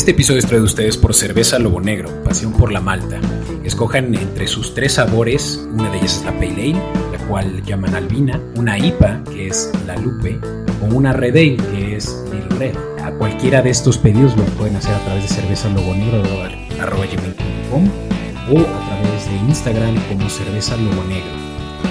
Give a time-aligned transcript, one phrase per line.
[0.00, 3.20] Este episodio es traído a ustedes por Cerveza Lobo Negro, pasión por la malta.
[3.64, 6.72] Escojan entre sus tres sabores, una de ellas es la Pale Ale,
[7.12, 10.40] la cual llaman Albina, una IPA, que es la Lupe,
[10.80, 12.74] o una Red que es el Red.
[13.04, 16.22] A cualquiera de estos pedidos lo pueden hacer a través de cerveza lobo negro
[16.80, 21.30] arroba o a través de Instagram como cerveza lobo negro.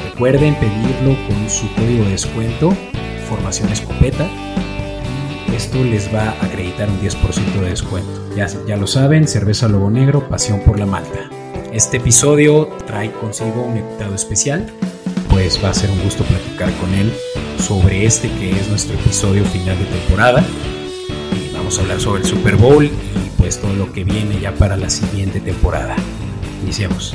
[0.10, 2.76] Recuerden pedirlo con su código de descuento,
[3.30, 4.28] formación escopeta,
[5.60, 8.34] esto les va a acreditar un 10% de descuento.
[8.34, 11.30] Ya, ya lo saben, cerveza lobo negro, pasión por la malta.
[11.74, 14.66] Este episodio trae consigo un invitado especial,
[15.30, 17.12] pues va a ser un gusto platicar con él
[17.58, 20.46] sobre este que es nuestro episodio final de temporada.
[21.36, 22.92] Y vamos a hablar sobre el Super Bowl y
[23.38, 25.98] pues todo lo que viene ya para la siguiente temporada.
[26.64, 27.14] Iniciamos.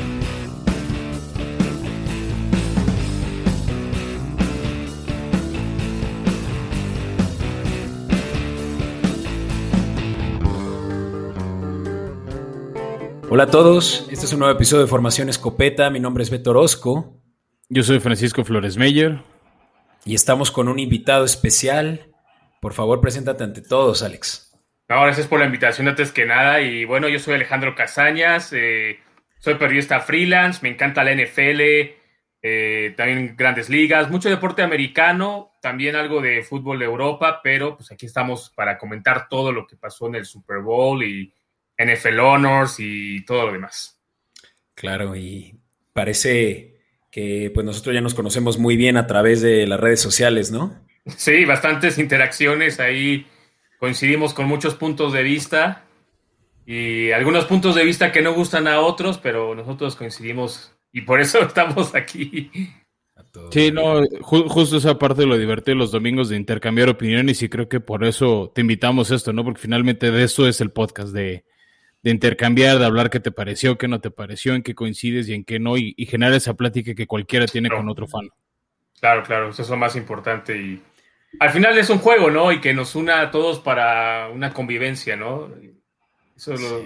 [13.34, 15.90] Hola a todos, este es un nuevo episodio de Formación Escopeta.
[15.90, 17.20] Mi nombre es Beto Orozco.
[17.68, 19.22] Yo soy Francisco Flores Meyer.
[20.04, 22.14] Y estamos con un invitado especial.
[22.60, 24.56] Por favor, preséntate ante todos, Alex.
[24.88, 26.60] No, gracias por la invitación antes que nada.
[26.60, 29.00] Y bueno, yo soy Alejandro Casañas, eh,
[29.40, 31.60] soy periodista freelance, me encanta la NFL,
[32.40, 37.90] eh, también grandes ligas, mucho deporte americano, también algo de fútbol de Europa, pero pues
[37.90, 41.34] aquí estamos para comentar todo lo que pasó en el Super Bowl y
[41.84, 44.00] NFL Honors y todo lo demás.
[44.74, 45.58] Claro, y
[45.92, 46.74] parece
[47.10, 50.84] que pues nosotros ya nos conocemos muy bien a través de las redes sociales, ¿no?
[51.16, 53.26] Sí, bastantes interacciones ahí,
[53.78, 55.84] coincidimos con muchos puntos de vista
[56.66, 61.20] y algunos puntos de vista que no gustan a otros, pero nosotros coincidimos y por
[61.20, 62.50] eso estamos aquí.
[63.50, 67.68] Sí, no, justo esa parte de lo divertido los domingos de intercambiar opiniones y creo
[67.68, 69.44] que por eso te invitamos a esto, ¿no?
[69.44, 71.44] Porque finalmente de eso es el podcast, de,
[72.04, 75.32] de intercambiar, de hablar qué te pareció, qué no te pareció, en qué coincides y
[75.32, 78.28] en qué no, y, generar esa plática que cualquiera tiene con otro fan.
[79.00, 80.82] Claro, claro, eso es lo más importante y
[81.40, 82.52] al final es un juego, ¿no?
[82.52, 85.50] Y que nos una a todos para una convivencia, ¿no?
[86.36, 86.82] Eso es lo,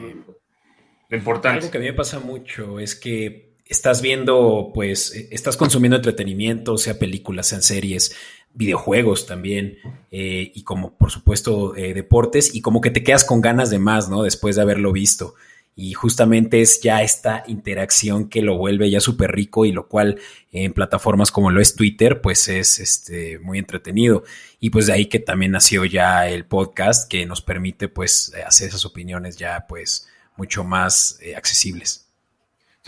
[1.08, 1.58] lo importante.
[1.58, 6.78] Algo que a mí me pasa mucho es que estás viendo, pues, estás consumiendo entretenimiento,
[6.78, 8.16] sea películas, sean series,
[8.54, 9.78] videojuegos también,
[10.10, 13.78] eh, y como por supuesto eh, deportes, y como que te quedas con ganas de
[13.78, 14.22] más, ¿no?
[14.22, 15.34] Después de haberlo visto.
[15.76, 20.18] Y justamente es ya esta interacción que lo vuelve ya súper rico y lo cual
[20.50, 24.24] en plataformas como lo es Twitter, pues es este, muy entretenido.
[24.58, 28.70] Y pues de ahí que también nació ya el podcast que nos permite pues hacer
[28.70, 32.07] esas opiniones ya pues mucho más eh, accesibles.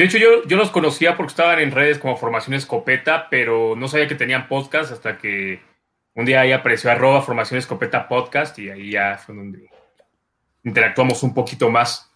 [0.01, 3.87] De hecho, yo, yo los conocía porque estaban en redes como Formación Escopeta, pero no
[3.87, 5.61] sabía que tenían podcast hasta que
[6.15, 9.69] un día ahí apareció arroba Formación Escopeta Podcast y ahí ya fue donde
[10.65, 12.11] interactuamos un poquito más.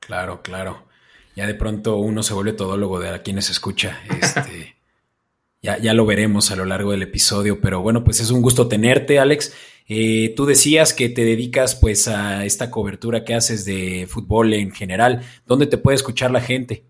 [0.00, 0.88] Claro, claro.
[1.36, 4.00] Ya de pronto uno se vuelve todólogo de a quienes escucha.
[4.20, 4.74] Este,
[5.62, 8.66] ya, ya lo veremos a lo largo del episodio, pero bueno, pues es un gusto
[8.66, 9.54] tenerte, Alex.
[9.86, 14.72] Eh, tú decías que te dedicas pues a esta cobertura que haces de fútbol en
[14.72, 15.22] general.
[15.46, 16.84] ¿Dónde te puede escuchar la gente?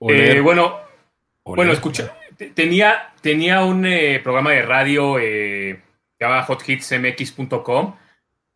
[0.00, 0.80] Eh, bueno,
[1.44, 2.16] bueno, escucha.
[2.54, 5.82] Tenía, tenía un eh, programa de radio que
[6.18, 7.94] llamaba hothitsmx.com,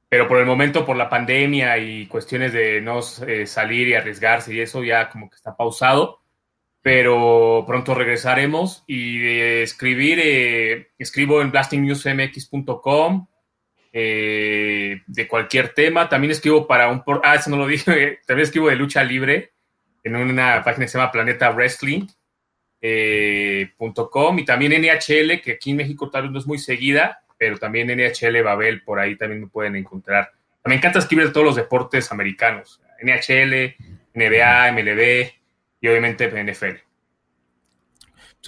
[0.08, 4.60] pero por el momento, por la pandemia y cuestiones de no salir y arriesgarse y
[4.60, 6.20] eso, ya como que está pausado.
[6.82, 13.26] Pero pronto regresaremos y de escribir, escribo en blastingnewsmx.com,
[13.96, 16.08] eh, de cualquier tema.
[16.08, 17.02] También escribo para un...
[17.22, 18.18] Ah, eso no lo dije.
[18.26, 19.52] También escribo de lucha libre
[20.02, 21.56] en una página que se llama Planeta.
[22.82, 23.70] Eh,
[24.36, 27.86] y también NHL, que aquí en México tal vez no es muy seguida, pero también
[27.86, 30.32] NHL Babel, por ahí también me pueden encontrar.
[30.64, 33.76] Me encanta escribir todos los deportes americanos, NHL,
[34.12, 35.32] NBA, MLB
[35.80, 36.93] y obviamente NFL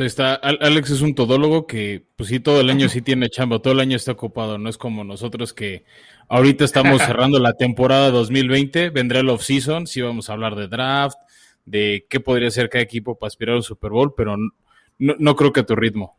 [0.04, 3.72] está, Alex es un todólogo que, pues sí, todo el año sí tiene chamba, todo
[3.72, 5.86] el año está ocupado, no es como nosotros que
[6.28, 11.16] ahorita estamos cerrando la temporada 2020, vendrá el off-season, sí vamos a hablar de draft,
[11.64, 14.36] de qué podría ser cada equipo para aspirar al Super Bowl, pero
[14.98, 16.18] no, creo que a tu ritmo.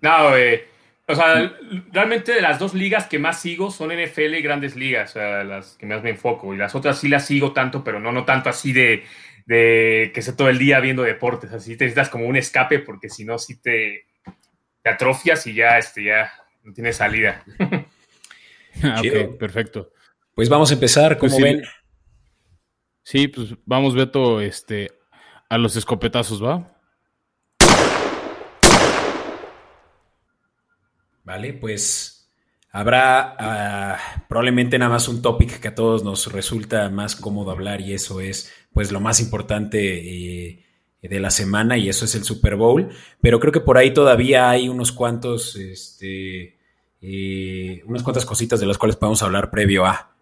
[0.00, 0.66] No, eh,
[1.06, 1.52] o sea,
[1.92, 5.44] realmente de las dos ligas que más sigo son NFL y grandes ligas, o sea,
[5.44, 8.24] las que más me enfoco, y las otras sí las sigo tanto, pero no, no
[8.24, 9.04] tanto así de
[9.50, 13.08] de que esté todo el día viendo deportes, así te necesitas como un escape porque
[13.08, 14.06] si no, si te,
[14.84, 16.32] atrofias y ya, este, ya
[16.62, 17.44] no tienes salida.
[18.84, 19.90] Ah, ok, perfecto.
[20.32, 21.62] Pues vamos a empezar, como pues ven.
[23.02, 24.92] Sí, pues vamos, Beto, este,
[25.48, 26.72] a los escopetazos, ¿va?
[31.24, 32.19] Vale, pues
[32.72, 37.80] habrá ah, probablemente nada más un topic que a todos nos resulta más cómodo hablar
[37.80, 40.64] y eso es pues lo más importante eh,
[41.02, 42.88] de la semana y eso es el Super Bowl,
[43.20, 46.58] pero creo que por ahí todavía hay unos cuantos, este,
[47.00, 50.14] eh, unas cuantas cositas de las cuales podemos hablar previo a.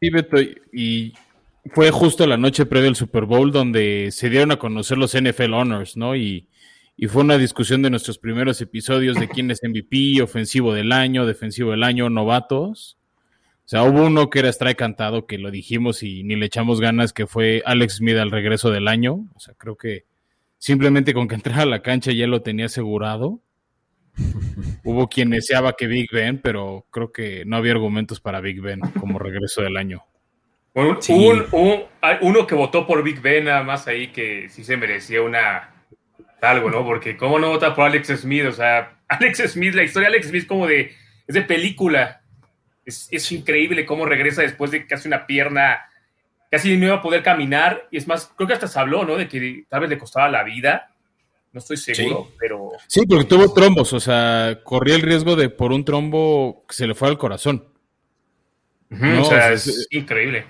[0.00, 0.36] Sí, Beto,
[0.72, 1.14] y
[1.74, 5.54] fue justo la noche previa al Super Bowl donde se dieron a conocer los NFL
[5.54, 6.16] Honors, ¿no?
[6.16, 6.48] Y,
[6.96, 11.26] y fue una discusión de nuestros primeros episodios de quién es MVP, ofensivo del año,
[11.26, 12.98] defensivo del año, novatos.
[13.64, 16.80] O sea, hubo uno que era strike cantado, que lo dijimos y ni le echamos
[16.80, 19.26] ganas, que fue Alex Smith al regreso del año.
[19.34, 20.04] O sea, creo que
[20.58, 23.40] simplemente con que entrara a la cancha ya lo tenía asegurado.
[24.84, 28.80] Hubo quien deseaba que Big Ben, pero creo que no había argumentos para Big Ben
[29.00, 30.04] como regreso del año.
[30.74, 35.72] uno que votó por Big Ben nada más ahí que sí se merecía una
[36.42, 36.84] algo, ¿no?
[36.84, 40.28] Porque cómo no vota por Alex Smith, o sea, Alex Smith, la historia de Alex
[40.28, 40.92] Smith como de,
[41.26, 42.20] es de película.
[42.84, 45.88] Es, increíble cómo regresa después de casi una pierna,
[46.50, 47.86] casi no iba a poder caminar.
[47.92, 49.16] Y es más, creo que hasta se habló, ¿no?
[49.16, 50.90] De que tal vez le costaba la vida.
[51.52, 52.70] No estoy seguro, pero.
[52.88, 56.86] Sí, porque tuvo trombos, o sea, corría el riesgo de por un trombo que se
[56.86, 57.68] le fue al corazón.
[58.90, 60.46] o sea, es, increíble.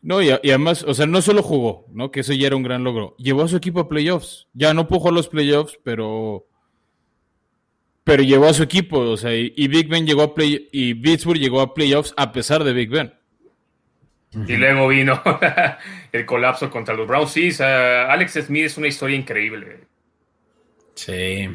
[0.00, 2.10] No, y, además, o sea, no solo jugó, ¿no?
[2.10, 3.16] Que eso ya era un gran logro.
[3.18, 4.46] Llevó a su equipo a playoffs.
[4.52, 6.46] Ya no pudo los playoffs, pero
[8.08, 11.38] pero llevó a su equipo, o sea, y, Big Ben llegó a play y Pittsburgh
[11.38, 13.12] llegó a playoffs a pesar de Big Ben.
[14.46, 15.22] Y luego vino
[16.12, 17.32] el colapso contra los Browns.
[17.32, 19.80] Sí, Alex Smith es una historia increíble.
[20.94, 21.48] Sí.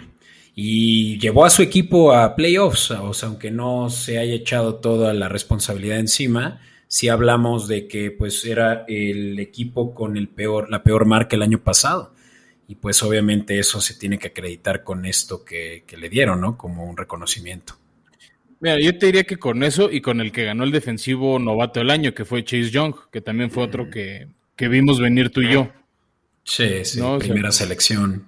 [0.53, 5.11] Y llevó a su equipo a playoffs, o sea, aunque no se haya echado toda
[5.15, 10.83] la responsabilidad encima, sí hablamos de que pues era el equipo con el peor, la
[10.83, 12.13] peor marca el año pasado
[12.67, 16.57] y pues obviamente eso se tiene que acreditar con esto que, le dieron, ¿no?
[16.57, 17.75] Como un reconocimiento.
[18.59, 21.79] Mira, yo te diría que con eso y con el que ganó el defensivo novato
[21.79, 24.27] del año, que fue Chase Young, que también fue otro que,
[24.57, 25.69] vimos venir tú y yo.
[26.45, 28.27] Sí, sí, primera selección.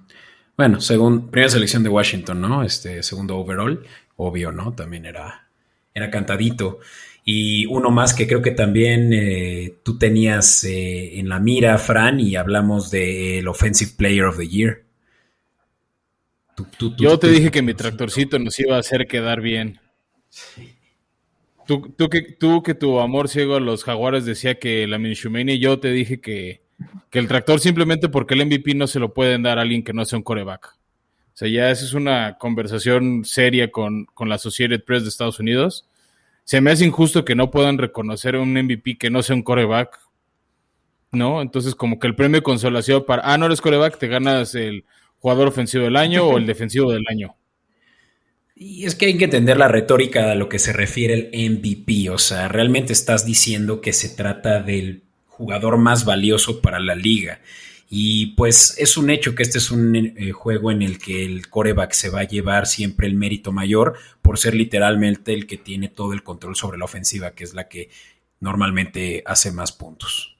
[0.56, 2.62] Bueno, según, primera selección de Washington, ¿no?
[2.62, 3.86] Este segundo overall,
[4.16, 4.74] obvio, ¿no?
[4.74, 5.48] También era,
[5.94, 6.80] era cantadito.
[7.28, 12.20] Y uno más que creo que también eh, tú tenías eh, en la mira, Fran,
[12.20, 14.84] y hablamos del Offensive Player of the Year.
[16.96, 19.80] Yo te dije que mi tractorcito nos iba a hacer quedar bien.
[21.66, 25.56] Tú, tú, que, tú que tu amor ciego a los jaguares decía que la Minishumania,
[25.56, 26.62] yo te dije que,
[27.10, 29.92] que, el tractor simplemente porque el MVP no se lo pueden dar a alguien que
[29.92, 30.76] no sea un coreback.
[31.34, 35.40] O sea, ya esa es una conversación seria con, con la Associated Press de Estados
[35.40, 35.88] Unidos
[36.46, 39.98] se me hace injusto que no puedan reconocer un MVP que no sea un coreback,
[41.10, 41.42] ¿no?
[41.42, 44.84] Entonces, como que el premio de consolación para, ah, no eres coreback, te ganas el
[45.18, 47.34] jugador ofensivo del año o el defensivo del año.
[48.54, 52.10] Y es que hay que entender la retórica a lo que se refiere el MVP,
[52.10, 57.40] o sea, realmente estás diciendo que se trata del jugador más valioso para la liga.
[57.88, 61.48] Y pues es un hecho que este es un eh, juego en el que el
[61.48, 65.88] coreback se va a llevar siempre el mérito mayor por ser literalmente el que tiene
[65.88, 67.88] todo el control sobre la ofensiva, que es la que
[68.40, 70.36] normalmente hace más puntos.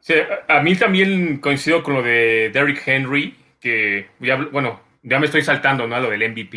[0.00, 0.14] Sí,
[0.48, 4.08] a mí también coincido con lo de Derrick Henry, que
[4.50, 6.00] bueno, ya me estoy saltando, ¿no?
[6.00, 6.56] Lo del MVP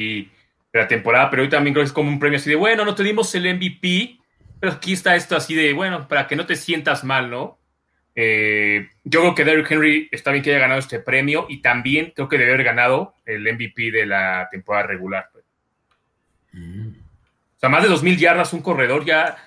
[0.74, 2.84] de la temporada, pero hoy también creo que es como un premio así de, bueno,
[2.86, 4.18] no te dimos el MVP,
[4.60, 7.60] pero aquí está esto así de, bueno, para que no te sientas mal, ¿no?
[8.16, 12.14] Eh, yo creo que Derrick Henry está bien que haya ganado este premio y también
[12.16, 15.30] creo que debe haber ganado el MVP de la temporada regular.
[16.52, 16.90] Mm.
[16.90, 19.38] O sea, más de 2.000 yardas, un corredor ya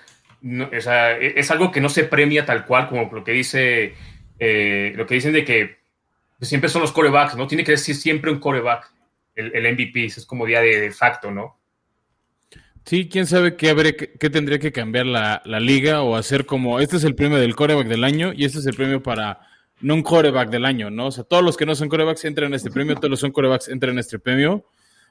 [0.71, 3.95] es, algo que no se premia tal cual como lo que dice,
[4.39, 5.77] eh, lo que dicen de que
[6.41, 7.47] siempre son los corebacks, ¿no?
[7.47, 8.91] Tiene que ser siempre un coreback
[9.35, 11.57] el, el MVP, es como día de facto, ¿no?
[12.87, 16.95] Sí, quién sabe qué, habría, qué, tendría que cambiar la, liga o hacer como, este
[16.95, 19.41] es el premio del coreback del año y este es el premio para
[19.81, 21.07] no un coreback del año, ¿no?
[21.07, 23.25] O sea, todos los que no son corebacks entran en este premio, todos los que
[23.25, 24.65] son corebacks entran en este premio,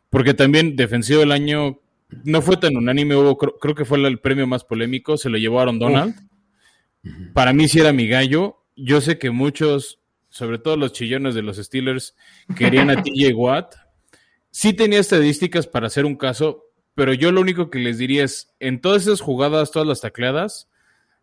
[0.09, 1.79] porque también defensivo del año
[2.25, 5.61] no fue tan unánime, hubo, creo, que fue el premio más polémico, se lo llevó
[5.61, 6.15] Aaron Donald.
[7.35, 11.43] Para mí sí era mi gallo, yo sé que muchos, sobre todo los chillones de
[11.43, 12.17] los Steelers,
[12.57, 13.75] querían a TJ Watt.
[14.51, 16.66] Sí tenía estadísticas para hacer un caso,
[16.97, 20.71] pero yo lo único que les diría es, en todas esas jugadas, todas las tacleadas,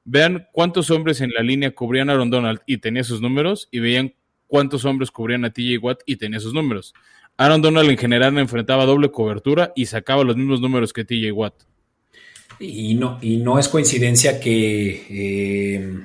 [0.06, 3.80] vean cuántos hombres en la línea cubrían a Aaron Donald y tenía sus números, y
[3.80, 4.13] veían
[4.46, 6.94] cuántos hombres cubrían a TJ Watt y tenía sus números.
[7.38, 11.56] Aaron Donald en general enfrentaba doble cobertura y sacaba los mismos números que TJ Watt.
[12.60, 16.00] Y no, y no es coincidencia que eh,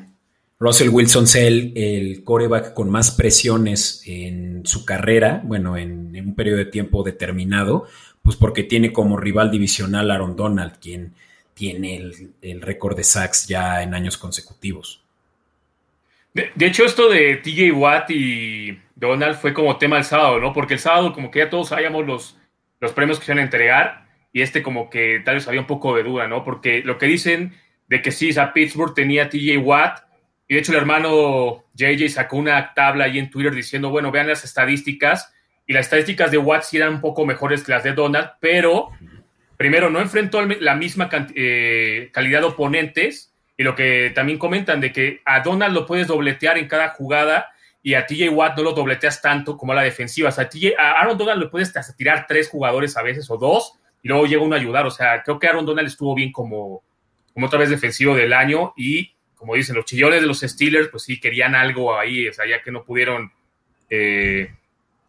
[0.59, 6.57] Russell Wilson sea el, coreback con más presiones en su carrera, bueno, en un periodo
[6.57, 7.85] de tiempo determinado,
[8.28, 11.14] pues porque tiene como rival divisional Aaron Donald, quien
[11.54, 11.97] tiene
[12.42, 15.02] el, récord de sacks ya en años consecutivos.
[16.35, 20.52] De, hecho, esto de TJ Watt y Donald fue como tema el sábado, ¿no?
[20.52, 22.37] Porque el sábado como que ya todos sabíamos los,
[22.80, 25.66] los premios que se iban a entregar y este como que tal vez había un
[25.66, 26.44] poco de duda, ¿no?
[26.44, 27.54] Porque lo que dicen
[27.88, 30.00] de que sí, a Pittsburgh tenía TJ Watt
[30.47, 34.28] y de hecho el hermano JJ sacó una tabla ahí en Twitter diciendo, bueno, vean
[34.28, 35.32] las estadísticas
[35.69, 38.89] y las estadísticas de Watt sí eran un poco mejores que las de Donald, pero
[39.59, 44.93] primero, no enfrentó la misma eh, calidad de oponentes y lo que también comentan de
[44.93, 48.73] que a Donald lo puedes dobletear en cada jugada y a TJ Watt no lo
[48.73, 50.31] dobleteas tanto como a la defensiva.
[50.31, 50.49] O sea,
[50.79, 54.27] a, Aaron Donald lo puedes hasta tirar tres jugadores a veces o dos y luego
[54.27, 54.87] llega uno a ayudar.
[54.87, 56.83] O sea, creo que Aaron Donald estuvo bien como,
[57.35, 61.05] como otra vez defensivo del año y como dicen, los chillones de los Steelers, pues
[61.05, 63.33] sí, querían algo ahí, o sea, ya que no pudieron
[63.89, 64.51] eh,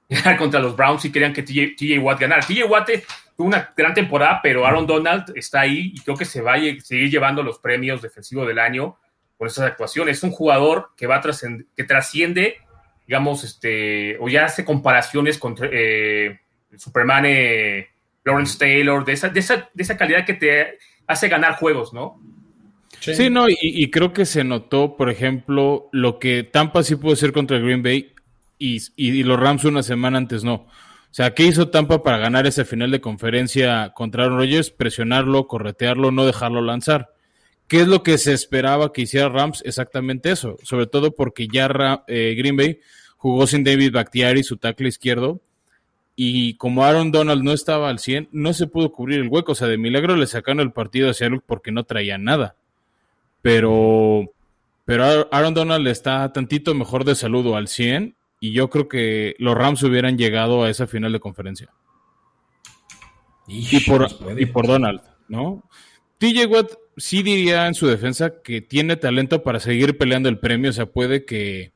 [0.37, 2.41] contra los Browns y querían que TJ Watt ganara.
[2.41, 2.89] TJ Watt
[3.37, 6.59] tuvo una gran temporada, pero Aaron Donald está ahí y creo que se va a
[6.81, 8.97] seguir llevando los premios defensivos del año
[9.37, 10.17] por esas actuaciones.
[10.17, 12.57] Es un jugador que va que trasciende,
[13.07, 16.39] digamos, este, o ya hace comparaciones con eh,
[16.75, 17.89] Superman eh,
[18.23, 22.19] Lawrence Taylor, de esa, de, esa, de esa calidad que te hace ganar juegos, ¿no?
[22.99, 27.31] Sí, no, y, creo que se notó, por ejemplo, lo que Tampa sí pudo hacer
[27.31, 28.11] contra Green Bay
[28.59, 30.53] y, y, los Rams una semana antes no.
[30.53, 34.69] O sea, ¿qué hizo Tampa para ganar ese final de conferencia contra Aaron Rodgers?
[34.69, 37.13] Presionarlo, corretearlo, no dejarlo lanzar.
[37.67, 39.63] ¿Qué es lo que se esperaba que hiciera Rams?
[39.65, 40.57] Exactamente eso.
[40.61, 42.79] Sobre todo porque ya eh, Green Bay
[43.17, 45.39] jugó sin David Bakhtiari, su tackle izquierdo.
[46.15, 49.53] Y como Aaron Donald no estaba al 100, no se pudo cubrir el hueco.
[49.53, 52.55] O sea, de milagro le sacaron el partido a Seattle porque no traía nada.
[53.41, 54.31] Pero,
[54.85, 59.55] pero Aaron Donald está tantito mejor de salud al 100 y yo creo que los
[59.55, 61.69] Rams hubieran llegado a esa final de conferencia.
[63.47, 65.63] y, por, y por Donald, ¿no?
[66.19, 70.69] TJ Watt sí diría en su defensa que tiene talento para seguir peleando el premio,
[70.69, 71.71] o sea, puede que,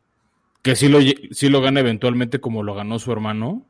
[0.62, 1.00] que sí, lo,
[1.32, 3.66] sí lo gane eventualmente como lo ganó su hermano,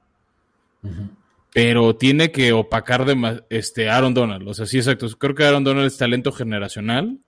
[1.53, 5.63] pero tiene que opacar de este Aaron Donald, o sea, sí, exacto, creo que Aaron
[5.63, 7.19] Donald es talento generacional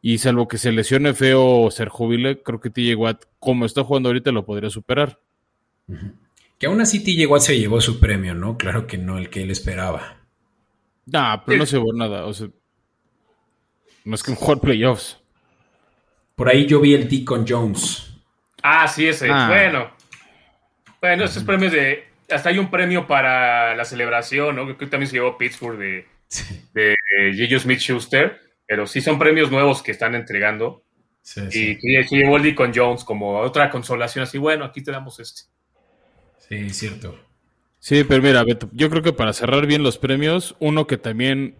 [0.00, 3.82] y salvo que se lesione feo o ser jubile, creo que TJ Watt, como está
[3.82, 5.18] jugando ahorita, lo podría superar.
[6.58, 8.56] Que aún así TJ Watt se llevó su premio, ¿no?
[8.56, 10.18] Claro que no el que él esperaba.
[11.06, 12.26] Nah, pero no se llevó nada.
[12.26, 12.48] O sea,
[14.04, 15.18] más que un jugar playoffs.
[16.36, 18.12] Por ahí yo vi el Deacon Jones.
[18.62, 19.28] Ah, sí, ese.
[19.30, 19.48] Ah.
[19.48, 19.90] Bueno.
[21.00, 22.04] Bueno, estos premios de.
[22.30, 24.76] Hasta hay un premio para la celebración, ¿no?
[24.76, 26.06] Que también se llevó Pittsburgh de,
[26.74, 26.94] de,
[27.32, 30.84] de Smith Schuster pero sí son premios nuevos que están entregando.
[31.22, 32.16] Sí, y sí.
[32.16, 35.42] y con Jones como otra consolación, así, bueno, aquí te damos este.
[36.48, 37.18] Sí, cierto.
[37.78, 41.56] Sí, pero mira, Beto, yo creo que para cerrar bien los premios, uno que también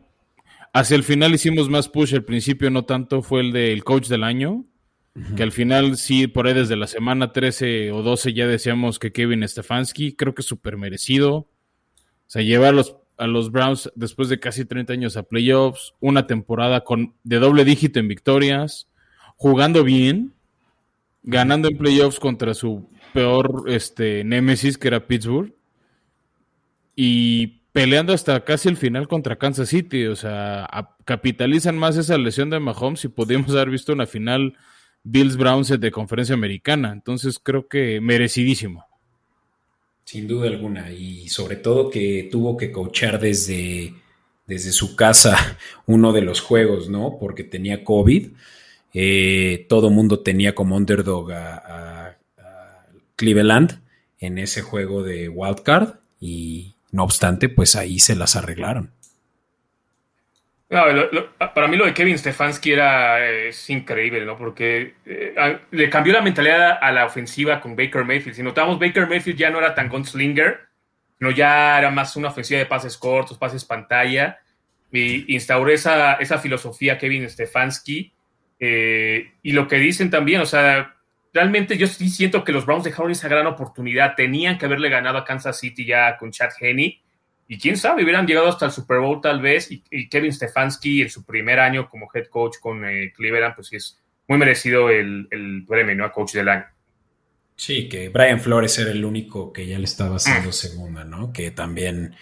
[0.75, 4.23] hacia el final hicimos más push, al principio no tanto, fue el del coach del
[4.23, 4.67] año,
[5.37, 9.13] que al final sí, por ahí desde la semana 13 o 12 ya decíamos que
[9.13, 11.35] Kevin Stefanski, creo que súper merecido.
[11.37, 11.51] O
[12.31, 16.85] sea, llevar los a los Browns después de casi 30 años a playoffs, una temporada
[16.85, 18.89] con, de doble dígito en victorias,
[19.37, 20.33] jugando bien,
[21.23, 25.53] ganando en playoffs contra su peor este, némesis, que era Pittsburgh,
[26.95, 30.07] y peleando hasta casi el final contra Kansas City.
[30.07, 30.69] O sea,
[31.05, 34.57] capitalizan más esa lesión de Mahomes y podríamos haber visto una final
[35.05, 36.91] Bills Browns de conferencia americana.
[36.93, 38.88] Entonces creo que merecidísimo.
[40.09, 43.93] Sin duda alguna, y sobre todo que tuvo que coachar desde,
[44.47, 47.19] desde su casa uno de los juegos, ¿no?
[47.21, 48.29] Porque tenía COVID.
[48.95, 52.17] Eh, todo mundo tenía como underdog a,
[53.17, 53.83] Cleveland
[54.19, 58.93] en ese juego de wildcard y no obstante, pues ahí se las arreglaron.
[60.71, 60.85] No,
[61.55, 63.19] para mí lo de Kevin Stefanski era
[63.69, 64.37] increíble, ¿no?
[64.37, 68.37] Porque eh, le cambió la mentalidad a la ofensiva con Baker Mayfield.
[68.37, 70.69] Si notamos, Baker Mayfield ya no era tan gunslinger,
[71.21, 74.41] no ya era más una ofensiva de pases cortos, pases pantalla.
[74.93, 78.13] Y instauró esa, esa filosofía Kevin Stefanski.
[78.61, 80.97] Eh, y lo que dicen también, o sea,
[81.33, 84.17] realmente yo sí siento que los Browns dejaron esa gran oportunidad.
[84.17, 87.01] Tenían que haberle ganado a Kansas City ya con Chad Henney
[87.49, 89.71] y quién sabe, hubieran llegado hasta el Super Bowl tal vez.
[89.71, 93.77] Y, Kevin Stefanski en su primer año como head coach con eh, Cleveland, pues sí
[93.77, 96.05] es muy merecido el, el premio, ¿no?
[96.05, 96.67] A coach del año.
[97.57, 100.53] Sí, que Brian Flores era el único que ya le estaba haciendo mm.
[100.53, 101.33] segunda, ¿no?
[101.33, 102.15] Que también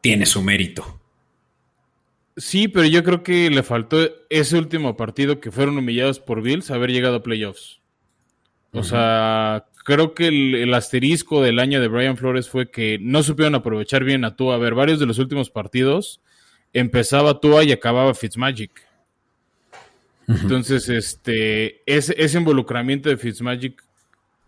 [0.00, 1.00] tiene su mérito.
[2.36, 3.96] Sí, pero yo creo que le faltó
[4.28, 7.80] ese último partido que fueron humillados por Bills haber llegado a playoffs.
[8.72, 13.54] O sea, creo que el, asterisco del año de Brian Flores fue que no supieron
[13.54, 14.56] aprovechar bien a Tua.
[14.56, 16.20] A ver, varios de los últimos partidos
[16.72, 18.72] empezaba Tua y acababa Fitzmagic.
[20.26, 23.84] Entonces, este, ese, ese involucramiento de Fitzmagic,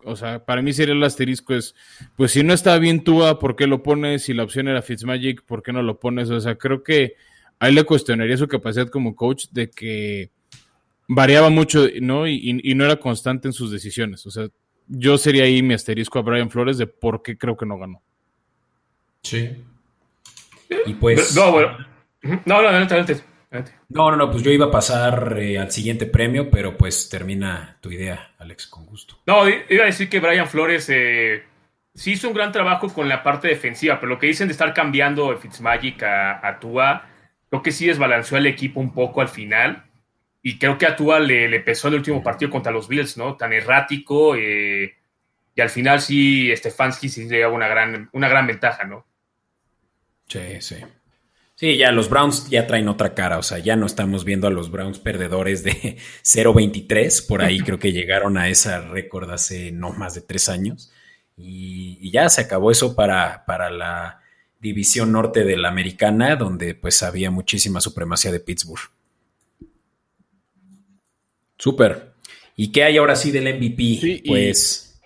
[0.03, 1.75] o sea, para mí sería el asterisco es,
[2.15, 4.23] pues si no está bien Tua, ¿por qué lo pones?
[4.23, 6.31] Si la opción era Fitzmagic, ¿por qué no lo pones?
[6.31, 7.13] O sea, creo que
[7.59, 10.31] ahí le cuestionaría su capacidad como coach de que
[11.07, 12.27] variaba mucho, ¿no?
[12.27, 14.25] Y, y, no era constante en sus decisiones.
[14.25, 14.49] O sea,
[14.87, 18.01] yo sería ahí mi asterisco a Brian Flores de por qué creo que no ganó.
[19.21, 19.63] Sí.
[20.85, 21.35] Y pues.
[21.35, 21.77] No, bueno.
[22.21, 23.23] No, no, adelante, adelante.
[23.89, 27.77] No, no, no, pues yo iba a pasar eh, al siguiente premio, pero pues termina
[27.79, 29.17] tu idea, Alex, con gusto.
[29.25, 31.43] No, iba a decir que Brian Flores eh,
[31.93, 34.73] sí hizo un gran trabajo con la parte defensiva, pero lo que dicen de estar
[34.73, 37.05] cambiando de Fitzmagic a, a Tua,
[37.49, 39.86] creo que sí desbalanceó al equipo un poco al final.
[40.41, 43.35] Y creo que a Tua le, pesó el último partido contra los Bills, ¿no?
[43.35, 44.35] Tan errático.
[44.35, 44.95] Eh,
[45.55, 49.05] y al final sí, Stefanski sí le una gran, una gran ventaja, ¿no?
[50.27, 50.75] Sí, sí.
[51.57, 54.51] Sí, ya los Browns ya traen otra cara, o sea, ya no estamos viendo a
[54.51, 59.91] los Browns perdedores de 0-23, por ahí creo que llegaron a esa récord hace no
[59.91, 60.91] más de tres años,
[61.35, 64.21] y, ya se acabó eso para, para, la
[64.59, 68.91] división norte de la americana, donde pues había muchísima supremacía de Pittsburgh.
[71.57, 72.13] Súper.
[72.55, 74.23] ¿Y qué hay ahora sí del MVP?
[74.25, 74.99] pues...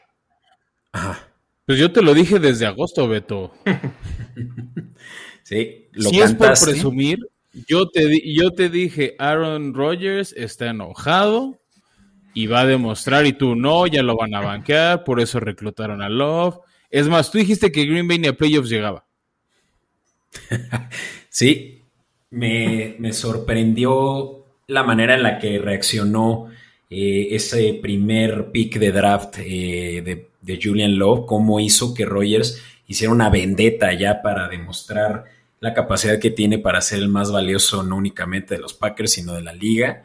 [0.91, 1.27] Ajá.
[1.65, 3.53] Pues yo te lo dije desde agosto, Beto.
[5.43, 7.20] Sí, lo si es por presumir,
[7.67, 11.60] yo te, yo te dije, Aaron Rodgers está enojado
[12.34, 16.01] y va a demostrar, y tú no, ya lo van a banquear, por eso reclutaron
[16.01, 16.60] a Love.
[16.89, 19.05] Es más, tú dijiste que Green Bay ni a playoffs llegaba.
[21.29, 21.81] sí,
[22.29, 24.40] me, sorprendió
[24.72, 26.50] la manera en la que reaccionó
[26.90, 33.14] eh, ese primer pick de draft eh, de, Julian Love, cómo hizo que Rogers hiciera
[33.14, 35.25] una vendetta ya para demostrar
[35.60, 39.34] la capacidad que tiene para ser el más valioso no únicamente de los Packers, sino
[39.34, 40.03] de la liga.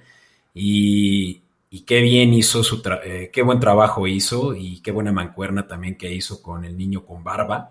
[0.54, 1.42] Y,
[1.86, 6.12] qué bien hizo su eh, qué buen trabajo hizo y qué buena mancuerna también que
[6.12, 7.70] hizo con el niño con barba.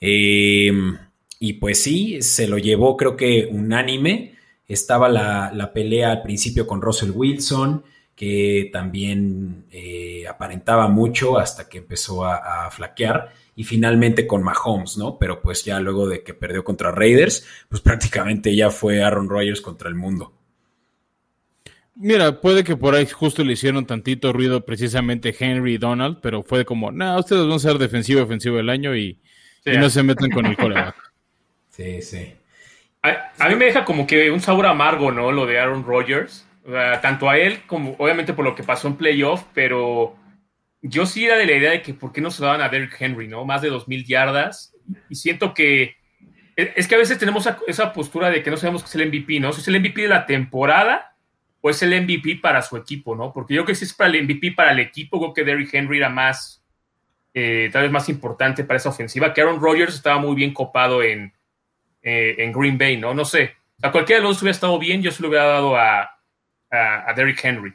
[0.00, 0.96] Em,
[1.40, 4.33] y pues sí, se lo llevó creo que unánime.
[4.66, 11.78] Estaba la, pelea al principio con Russell Wilson, que también eh, aparentaba mucho hasta que
[11.78, 15.18] empezó a flaquear y finalmente con Mahomes, ¿no?
[15.18, 19.60] Pero pues ya luego de que perdió contra Raiders, pues prácticamente ya fue Aaron Rodgers
[19.60, 20.32] contra el mundo.
[21.96, 26.42] Mira, puede que por ahí justo le hicieron tantito ruido precisamente Henry y Donald, pero
[26.42, 29.20] fue como, no, ustedes van a ser defensivo ofensivo del año y,
[29.64, 30.96] no se meten con el coreback.
[31.70, 32.32] Sí, sí.
[33.04, 35.30] A, mí me deja como que un sabor amargo, ¿no?
[35.30, 36.48] Lo de Aaron Rodgers.
[37.02, 40.16] tanto a él como, obviamente, por lo que pasó en playoff, pero
[40.80, 42.96] yo sí era de la idea de que por qué no se daban a Derrick
[42.98, 43.44] Henry, ¿no?
[43.44, 44.74] Más de 2.000 yardas.
[45.10, 45.96] Y siento que
[46.56, 49.38] es que a veces tenemos esa postura de que no sabemos qué es el MVP,
[49.40, 49.52] ¿no?
[49.52, 51.14] Si es el MVP de la temporada
[51.60, 53.32] o es el MVP para su equipo, ¿no?
[53.32, 55.74] Porque yo creo que si es para el MVP para el equipo, creo que Derrick
[55.74, 56.64] Henry era más,
[57.34, 61.02] eh, tal vez más importante para esa ofensiva, que Aaron Rodgers estaba muy bien copado
[61.02, 61.33] en,
[62.04, 63.14] eh, en Green Bay, ¿no?
[63.14, 63.54] No sé.
[63.82, 66.02] A cualquiera de los dos hubiera estado bien, yo se lo hubiera dado a,
[66.70, 67.74] a, a Derrick Henry.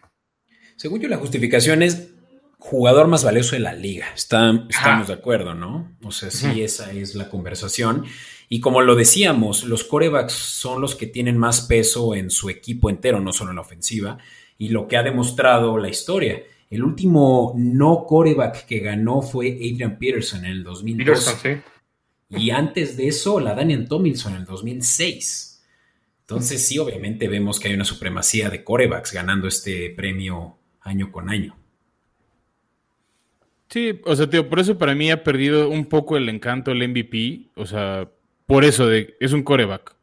[0.78, 2.14] Según yo, la justificación es
[2.60, 4.08] jugador más valioso de la liga.
[4.14, 5.98] estamos de acuerdo, ¿no?
[6.04, 8.06] O sea, sí, esa es la conversación.
[8.50, 12.90] Y como lo decíamos, los corebacks son los que tienen más peso en su equipo
[12.90, 14.18] entero, no solo en la ofensiva,
[14.58, 16.44] y lo que ha demostrado la historia.
[16.70, 21.38] El último no coreback que ganó fue Adrian Peterson en el 2002.
[22.30, 25.64] Y antes de eso, la Daniel Tomlinson en el 2006.
[26.22, 31.30] Entonces, sí, obviamente vemos que hay una supremacía de corebacks ganando este premio año con
[31.30, 31.58] año.
[33.70, 36.88] Sí, o sea, tío, por eso para mí ha perdido un poco el encanto el
[36.88, 37.50] MVP.
[37.56, 38.10] O sea,
[38.46, 39.96] por eso de, es un coreback.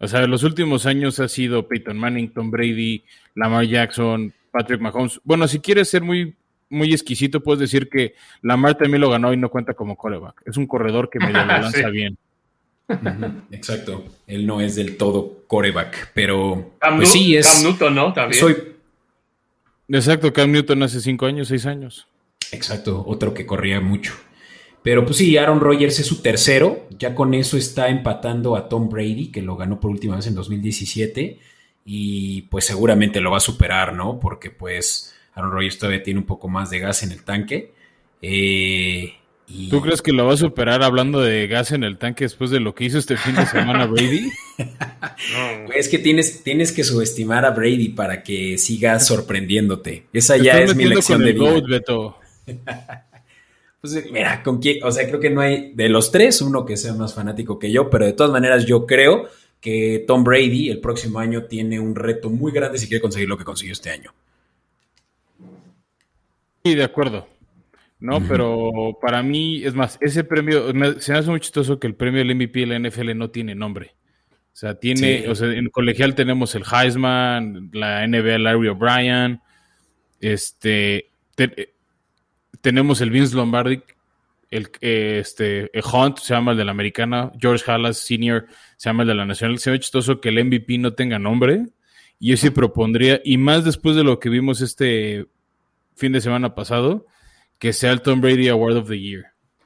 [0.00, 4.80] O sea, en los últimos años ha sido Peyton Manning, Tom Brady, Lamar Jackson, Patrick
[4.80, 5.20] Mahomes.
[5.24, 6.34] Bueno, si quieres ser muy,
[6.74, 10.42] muy exquisito, puedes decir que Lamar también lo ganó y no cuenta como coreback.
[10.44, 12.18] Es un corredor que medio la lanza bien.
[13.50, 14.04] Exacto.
[14.26, 17.46] Él no es del todo coreback, pero pues sí es.
[17.46, 18.12] Cam Newton, ¿no?
[18.12, 18.40] También.
[18.40, 18.56] Soy...
[19.88, 22.06] Exacto, Cam Newton hace cinco años, seis años.
[22.52, 24.14] Exacto, otro que corría mucho.
[24.82, 26.86] Pero pues sí, Aaron Rodgers es su tercero.
[26.98, 30.34] Ya con eso está empatando a Tom Brady, que lo ganó por última vez en
[30.34, 31.38] 2017.
[31.86, 34.20] Y pues seguramente lo va a superar, ¿no?
[34.20, 37.72] Porque pues Aaron Rodgers todavía tiene un poco más de gas en el tanque.
[38.22, 39.14] Eh,
[39.68, 42.60] ¿Tú crees que lo va a superar hablando de gas en el tanque después de
[42.60, 44.30] lo que hizo este fin de semana Brady?
[45.74, 50.06] Es que tienes, tienes que subestimar a Brady para que siga sorprendiéndote.
[50.12, 52.16] Esa ya es mi lección de vida.
[53.80, 56.78] Pues mira, con quién, o sea, creo que no hay de los tres uno que
[56.78, 59.28] sea más fanático que yo, pero de todas maneras yo creo
[59.60, 63.36] que Tom Brady el próximo año tiene un reto muy grande si quiere conseguir lo
[63.36, 64.14] que consiguió este año.
[66.64, 67.28] Sí, de acuerdo.
[68.00, 70.68] No, pero para mí, es más, ese premio,
[71.00, 73.54] se me hace muy chistoso que el premio del MVP de la NFL no tiene
[73.54, 73.94] nombre.
[74.52, 79.40] O sea, tiene, o sea, en colegial tenemos el Heisman, la NBA Larry O'Brien,
[80.20, 81.10] este,
[82.60, 83.82] tenemos el Vince Lombardi,
[84.50, 88.46] el, este, Hunt se llama el de la americana, George Halas Senior
[88.76, 89.58] se llama el de la nacional.
[89.58, 91.66] Se ve chistoso que el MVP no tenga nombre.
[92.20, 95.26] Y yo sí propondría, y más después de lo que vimos este
[95.94, 97.06] fin de semana pasado,
[97.58, 99.24] que sea el Tom Brady Award of the Year.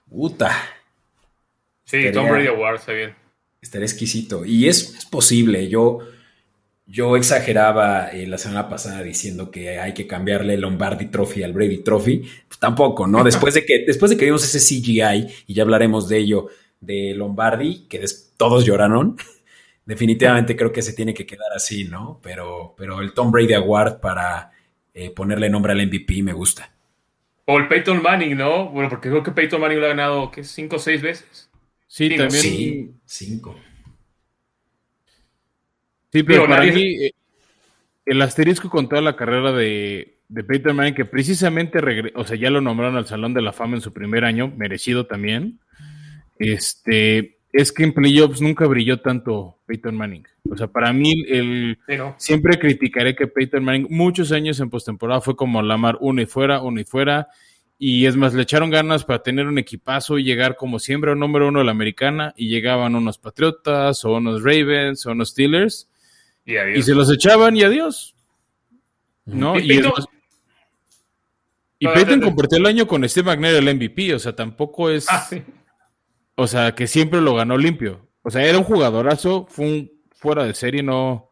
[0.08, 0.52] Puta.
[1.84, 3.14] Sí, Tom Brady Award está bien.
[3.60, 4.44] Estaría exquisito.
[4.44, 5.68] Y es, posible.
[5.68, 6.00] Yo,
[6.86, 11.52] yo exageraba eh, la semana pasada diciendo que hay que cambiarle el Lombardi Trophy al
[11.52, 12.18] Brady Trophy.
[12.46, 13.24] Pues tampoco, ¿no?
[13.24, 16.48] Después de que, después de que vimos ese CGI, y ya hablaremos de ello,
[16.80, 18.04] de Lombardi, que
[18.36, 19.16] todos lloraron.
[19.84, 22.20] Definitivamente creo que se tiene que quedar así, ¿no?
[22.22, 24.52] Pero, pero el Tom Brady Award para
[25.00, 26.72] eh, ponerle nombre al MVP me gusta.
[27.44, 28.68] O el Peyton Manning, ¿no?
[28.70, 30.42] Bueno, porque creo que Peyton Manning lo ha ganado, ¿qué?
[30.42, 31.48] ¿Cinco o seis veces?
[31.86, 32.30] Sí, también.
[32.30, 33.54] Sí, cinco.
[36.12, 37.12] Sí, pero para mí, eh,
[38.06, 41.78] el asterisco con toda la carrera de, de Peyton Manning, que precisamente,
[42.16, 45.06] o sea, ya lo nombraron al Salón de la Fama en su primer año, merecido
[45.06, 45.60] también.
[46.40, 50.26] Este, es que en playoffs nunca brilló tanto Peyton Manning.
[50.50, 51.78] O sea, para mí, el,
[52.18, 56.60] siempre criticaré que Peyton Manning muchos años en postemporada fue como Lamar uno y fuera,
[56.60, 57.28] uno y fuera.
[57.78, 61.18] Y es más, le echaron ganas para tener un equipazo y llegar como siempre al
[61.18, 62.34] número uno de la americana.
[62.36, 65.88] Y llegaban unos Patriotas, o unos Ravens, o unos Steelers.
[66.44, 68.14] Y, se los echaban y adiós.
[69.26, 69.58] ¿No?
[69.58, 69.68] Y,
[71.86, 74.14] Peyton, compartió el año con Steve McNair el MVP.
[74.14, 75.06] O sea, tampoco es.
[75.08, 75.28] Ah,
[76.40, 78.08] o sea, que siempre lo ganó limpio.
[78.22, 81.30] O sea, era un jugadorazo, fue un fuera de serie, no.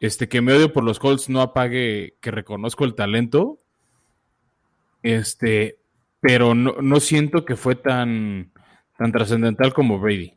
[0.00, 3.60] Este, que me odio por los Colts no apague que reconozco el talento.
[5.04, 5.78] Este,
[6.18, 8.50] pero no, siento que fue tan,
[8.98, 10.34] tan trascendental como Brady.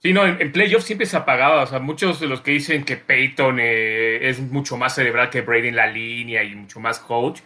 [0.00, 1.62] Sí, no, en, playoffs siempre se apagaba.
[1.62, 5.42] O sea, muchos de los que dicen que Peyton eh, es mucho más cerebral que
[5.42, 7.42] Brady en la línea y mucho más coach,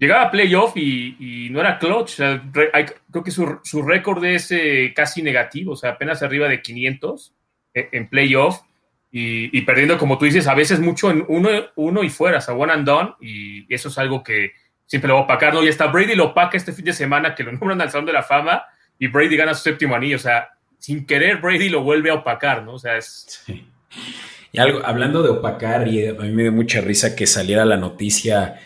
[0.00, 2.16] llegaba a playoff y, no era clutch.
[2.16, 7.34] creo que su, récord es eh, casi negativo, o sea, apenas arriba de 500
[7.74, 8.60] eh, en playoff
[9.12, 12.54] y, perdiendo, como tú dices, a veces mucho en uno, uno y fuera, o sea,
[12.54, 14.52] one and done, y eso es algo que
[14.86, 15.64] siempre lo va a opacar, ¿no?
[15.64, 18.12] Y hasta Brady lo opaca este fin de semana, que lo nombran al Salón de
[18.12, 18.64] la Fama,
[18.98, 22.62] y Brady gana su séptimo anillo, o sea, sin querer Brady lo vuelve a opacar,
[22.62, 22.74] ¿no?
[22.74, 23.44] O sea, es...
[24.52, 27.76] Y algo, hablando de opacar, y a mí me dio mucha risa que saliera la
[27.76, 28.60] noticia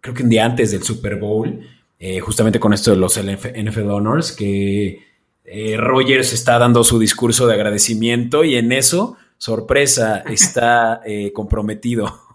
[0.00, 1.60] creo que un día antes del Super Bowl,
[1.98, 5.04] eh, justamente con esto de los NFL Honors, que
[5.44, 12.28] eh, Rogers está dando su discurso de agradecimiento y en eso, sorpresa, está eh, comprometido.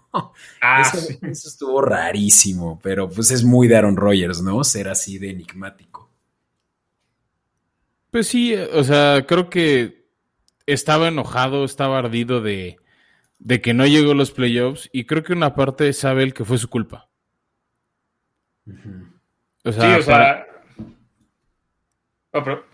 [0.62, 0.82] Ah,
[1.22, 4.62] eso, estuvo rarísimo, pero pues es muy de Aaron Rodgers, ¿no?
[4.64, 6.10] Ser así de enigmático.
[8.10, 10.06] Pues sí, o sea, creo que
[10.64, 12.78] estaba enojado, estaba ardido de,
[13.38, 16.44] de que no llegó a los playoffs y creo que una parte sabe el que
[16.44, 17.10] fue su culpa
[18.66, 20.46] sí, o sea.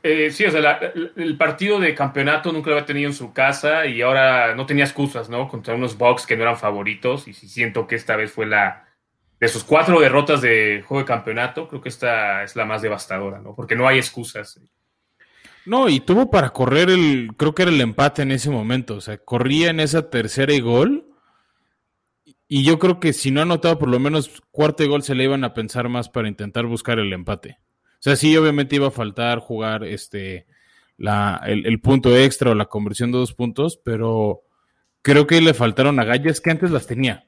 [0.02, 0.78] Eh, sí, o sea,
[1.16, 4.84] el partido de campeonato nunca lo había tenido en su casa y ahora no tenía
[4.84, 5.46] excusas, ¿no?
[5.46, 8.88] Contra unos Bucks que no eran favoritos y siento que esta vez fue la.
[9.38, 13.40] De sus cuatro derrotas de juego de campeonato, creo que esta es la más devastadora,
[13.40, 13.56] ¿no?
[13.56, 14.60] Porque no hay excusas.
[15.64, 19.00] No, y tuvo para correr el, creo que era el empate en ese momento, o
[19.00, 21.11] sea, corría en esa tercera y gol
[22.54, 25.42] y yo creo que si no anotaba por lo menos cuarto gol, se le iban
[25.42, 27.56] a pensar más para intentar buscar el empate.
[27.92, 30.46] O sea, sí, obviamente iba a faltar jugar este
[30.98, 34.42] la, el, punto extra o la conversión de dos puntos, pero
[35.00, 37.24] creo que le faltaron agallas que antes las tenía.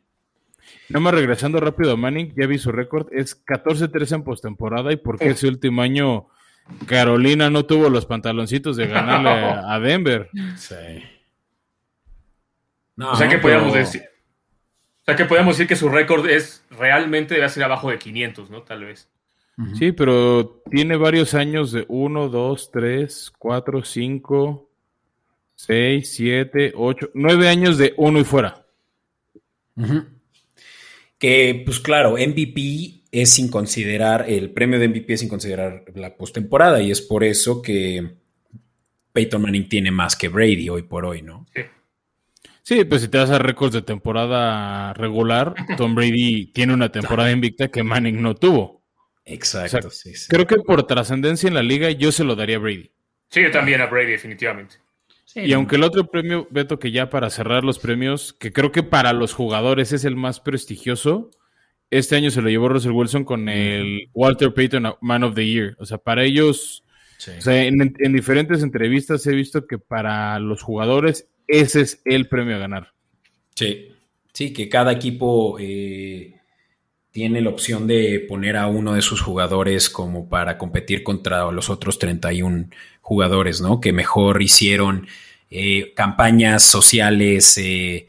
[0.91, 4.97] Nada más regresando rápido a Manning, ya vi su récord, es 14-13 en postemporada y
[4.97, 6.27] porque ese último año
[6.85, 9.31] Carolina no tuvo los pantaloncitos de ganarle
[9.67, 10.29] a Denver.
[10.57, 10.75] Sí.
[12.99, 14.03] o sea, que podíamos decir
[15.05, 18.49] o sea, que podemos decir que su récord es realmente debe ser abajo de 500,
[18.49, 18.63] ¿no?
[18.63, 19.07] Tal vez.
[19.79, 24.71] Sí, pero tiene varios años de 1, 2, 3, 4, 5,
[25.57, 28.65] 6, 7, 8, 9 años de uno y fuera.
[31.19, 36.17] Que, pues claro, MVP es sin considerar, el premio de MVP es sin considerar la
[36.17, 38.15] postemporada y es por eso que
[39.13, 41.47] Peyton Manning tiene más que Brady hoy por hoy, ¿no?
[41.55, 41.61] Sí.
[42.65, 47.31] Sí, pues si te vas a récords de temporada regular, Tom Brady tiene una temporada
[47.31, 48.83] invicta que Manning no tuvo.
[49.27, 49.91] Exacto.
[50.29, 52.91] Creo que por trascendencia en la liga yo se lo daría a Brady.
[53.29, 54.77] Sí, yo también a Brady, definitivamente.
[55.35, 58.83] y aunque el otro premio, Beto, que ya para cerrar los premios, que creo que
[58.83, 61.31] para los jugadores es el más prestigioso,
[61.91, 65.77] este año se lo llevó Russell Wilson con el Walter Payton Man of the Year.
[65.79, 66.83] O sea, para ellos,
[67.47, 72.93] en, diferentes entrevistas he visto que para los jugadores ese es el premio a ganar.
[73.55, 73.93] Sí,
[74.33, 76.35] sí, que cada equipo eh,
[77.15, 81.71] tiene la opción de poner a uno de sus jugadores como para competir contra los
[81.71, 82.71] otros 31
[83.03, 83.81] jugadores, ¿no?
[83.81, 85.07] Que mejor hicieron
[85.49, 88.09] eh, campañas sociales eh,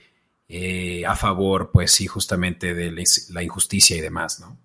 [0.50, 4.58] eh, a favor, pues sí, justamente de la injusticia y demás, ¿no?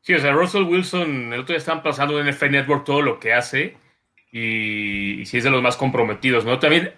[0.00, 3.20] Sí, o sea, Russell Wilson, el otro día están pasando en NFL Network todo lo
[3.20, 3.76] que hace
[4.32, 6.58] y, y sí es de los más comprometidos, ¿no?
[6.58, 6.94] También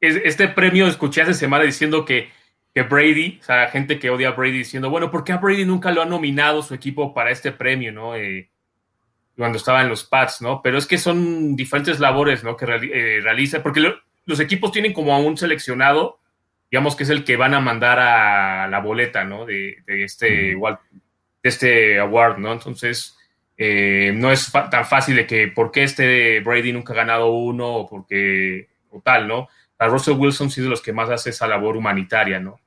[0.00, 2.30] este premio escuché hace semana diciendo que
[2.74, 5.64] que Brady, o sea, gente que odia a Brady diciendo, bueno, ¿por qué a Brady
[5.64, 8.14] nunca lo ha nominado su equipo para este premio, no?
[8.14, 8.48] Eh,
[9.36, 10.60] cuando estaba en los Pats, ¿no?
[10.62, 12.56] Pero es que son diferentes labores, ¿no?
[12.56, 13.82] Que eh, realiza, porque
[14.24, 16.20] los equipos tienen como a un seleccionado,
[16.70, 19.46] digamos que es el que van a mandar a la boleta, ¿no?
[19.46, 20.78] De, este, de
[21.42, 22.52] este award, ¿no?
[22.52, 23.16] Entonces,
[23.56, 27.66] eh, no es tan fácil de que, ¿por qué este Brady nunca ha ganado uno
[27.66, 29.48] o porque, o tal, ¿no?
[29.80, 32.60] A Russell Wilson sí de los que más hace esa labor humanitaria, ¿no?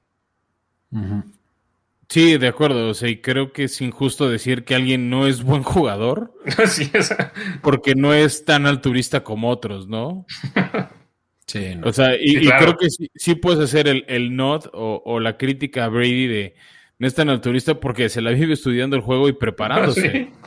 [2.09, 2.89] Sí, de acuerdo.
[2.89, 6.33] O sea, y creo que es injusto decir que alguien no es buen jugador.
[6.67, 7.15] sí, es.
[7.61, 10.25] Porque no es tan alturista como otros, ¿no?
[11.45, 15.85] sí, O sea, y, creo que sí, puedes hacer el, el nod o, la crítica
[15.85, 16.55] a Brady de
[16.97, 20.31] no es tan alturista porque se la vive estudiando el juego y preparándose.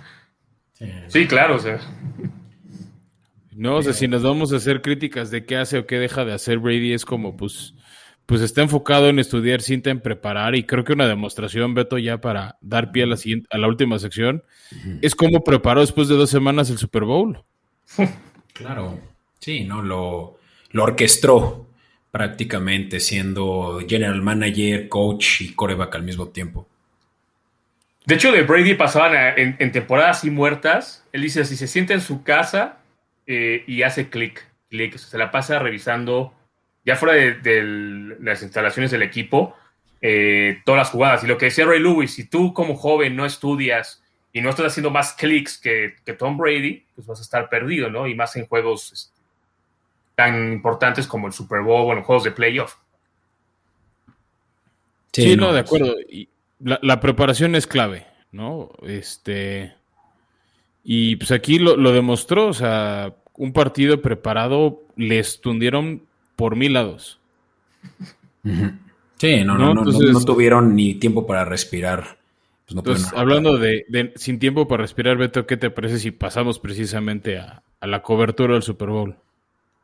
[0.78, 1.80] Sí, sí claro, o sea.
[3.56, 6.26] No, o sea, si nos vamos a hacer críticas de qué hace o qué deja
[6.26, 7.72] de hacer Brady, es como, pues,
[8.26, 12.20] pues está enfocado en estudiar, cinta en preparar, y creo que una demostración, Beto, ya
[12.20, 14.44] para dar pie a la, siguiente, a la última sección,
[15.00, 17.42] es cómo preparó después de dos semanas el Super Bowl.
[18.52, 18.98] Claro,
[19.38, 19.82] sí, ¿no?
[19.82, 20.38] Lo,
[20.70, 21.66] lo orquestó
[22.10, 26.66] prácticamente, siendo general manager, coach y coreback al mismo tiempo.
[28.06, 31.04] De hecho, de Brady pasaban en, en temporadas y muertas.
[31.12, 32.78] Él dice, si se siente en su casa,
[33.26, 36.32] eh, y hace clic, clic, se la pasa revisando,
[36.84, 39.56] ya fuera de, las instalaciones del equipo,
[40.00, 41.24] eh, todas las jugadas.
[41.24, 44.66] Y lo que decía Ray Lewis, si tú como joven no estudias y no estás
[44.66, 48.06] haciendo más clics que, Tom Brady, pues vas a estar perdido, ¿no?
[48.06, 49.20] Y más en juegos este,
[50.14, 52.76] tan importantes como el Super Bowl o en juegos de playoff.
[55.12, 55.94] Sí, no, de acuerdo.
[56.08, 56.28] Y
[56.60, 58.70] la, la, preparación es clave, ¿no?
[58.82, 59.75] Este.
[60.88, 66.02] Y pues aquí lo, demostró, o sea, un partido preparado les tundieron
[66.36, 67.18] por mil lados.
[69.18, 72.18] Sí, no, no, no, no, tuvieron ni tiempo para respirar.
[72.66, 77.38] Pues entonces, hablando de, sin tiempo para respirar, Beto, ¿qué te parece si pasamos precisamente
[77.38, 79.16] a, a la cobertura del Super Bowl?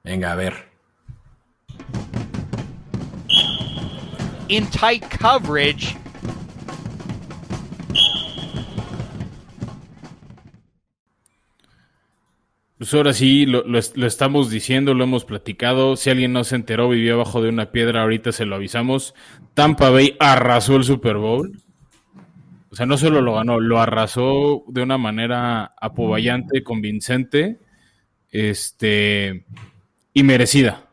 [0.05, 0.55] Venga, a ver.
[4.47, 5.97] In tight coverage.
[12.83, 15.95] Pues ahora sí, lo, estamos diciendo, lo hemos platicado.
[15.95, 19.15] Si alguien no se enteró, vivió abajo de una piedra, ahorita se lo avisamos.
[19.55, 21.63] Tampa Bay arrasó el Super Bowl.
[22.73, 27.61] O sea, no solo lo ganó, lo arrasó de una manera apoballante, convincente,
[28.33, 29.45] este,
[30.13, 30.89] y merecida.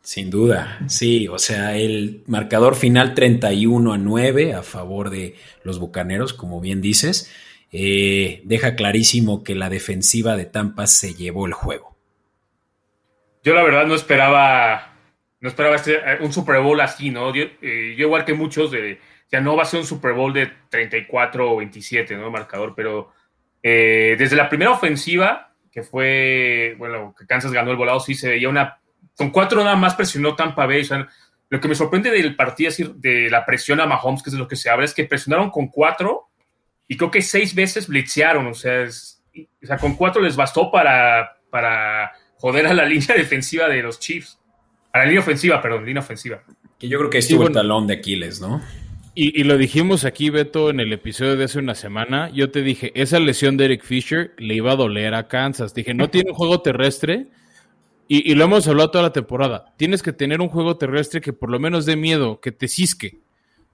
[0.00, 5.78] Sin duda, sí, o sea, el marcador final 31 a 9 a favor de los
[5.78, 7.30] Bucaneros, como bien dices.
[7.76, 11.96] Eh, deja clarísimo que la defensiva de Tampa se llevó el juego.
[13.42, 14.94] Yo la verdad no esperaba,
[15.40, 17.34] no esperaba este, eh, un Super Bowl así, ¿no?
[17.34, 18.70] Yo, eh, igual que muchos,
[19.28, 22.30] ya no va a ser un Super Bowl de 34 o 27, ¿no?
[22.30, 23.12] Marcador, pero
[23.60, 28.48] desde la primera ofensiva, que fue, bueno, que Kansas ganó el volado, sí se veía
[28.48, 28.78] una,
[29.16, 30.86] con cuatro nada más presionó Tampa Bay,
[31.48, 34.46] lo que me sorprende del partido, de la presión a Mahomes, que es de lo
[34.46, 36.28] que se habla, es que presionaron con cuatro
[36.86, 41.38] y creo que seis veces blitzearon, o sea, o sea con cuatro les bastó para,
[41.50, 44.38] para joder a la línea defensiva de los Chiefs.
[44.92, 46.42] A la línea ofensiva, perdón, línea ofensiva.
[46.78, 48.62] Que yo creo que estuvo el talón de Aquiles, ¿no?
[49.16, 52.30] Y, y, lo dijimos aquí, Beto, en el episodio de hace una semana.
[52.30, 55.72] Yo te dije, esa lesión de Eric Fisher le iba a doler a Kansas.
[55.72, 57.28] Dije, no tiene un juego terrestre.
[58.06, 59.72] Y, y, lo hemos hablado toda la temporada.
[59.76, 63.20] Tienes que tener un juego terrestre que por lo menos dé miedo, que te cisque.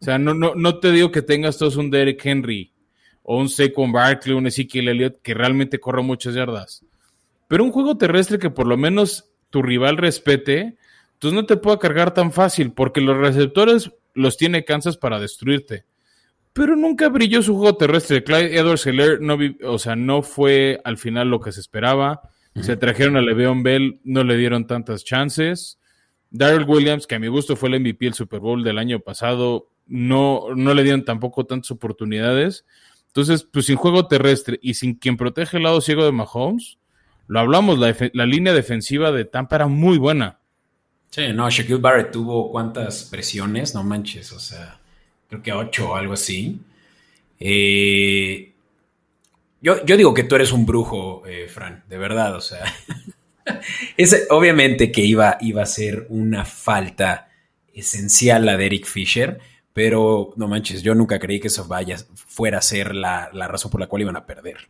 [0.01, 2.73] O sea, no, no, no te digo que tengas todos un Derek Henry
[3.33, 6.85] o un Saquon Barkley, un Ezekiel Elliott que realmente corre muchas yardas.
[7.47, 10.77] Pero un juego terrestre que por lo menos tu rival respete,
[11.13, 15.85] entonces no te puede cargar tan fácil, porque los receptores los tiene Kansas para destruirte.
[16.53, 18.25] pero nunca brilló su juego terrestre.
[18.25, 22.23] Clyde Edwards Heller no, o sea, no fue al final lo que se esperaba.
[22.61, 25.79] Se trajeron a Le'Veon Bell, no le dieron tantas chances.
[26.31, 29.69] Darrell Williams, que a mi gusto fue el MVP del Super Bowl del año pasado,
[29.87, 32.65] no, no le dieron tampoco tantas oportunidades.
[33.11, 36.79] Entonces, pues sin juego terrestre y sin quien protege el lado ciego de Mahomes,
[37.27, 40.39] lo hablamos, la, línea defensiva de Tampa era muy buena.
[41.11, 44.79] Sí, no, Shaquille Barrett tuvo cuántas presiones, no manches, o sea,
[45.29, 46.61] creo que ocho o algo así.
[47.41, 48.53] Eh,
[49.61, 52.65] yo, yo, digo que tú eres un brujo, eh, Fran, de verdad, o sea.
[53.97, 57.29] es, obviamente que iba, iba a ser una falta
[57.75, 59.41] esencial la de Eric Fisher,
[59.73, 63.71] pero no manches, yo nunca creí que eso vaya, fuera a ser la, la razón
[63.71, 64.69] por la cual iban a perder.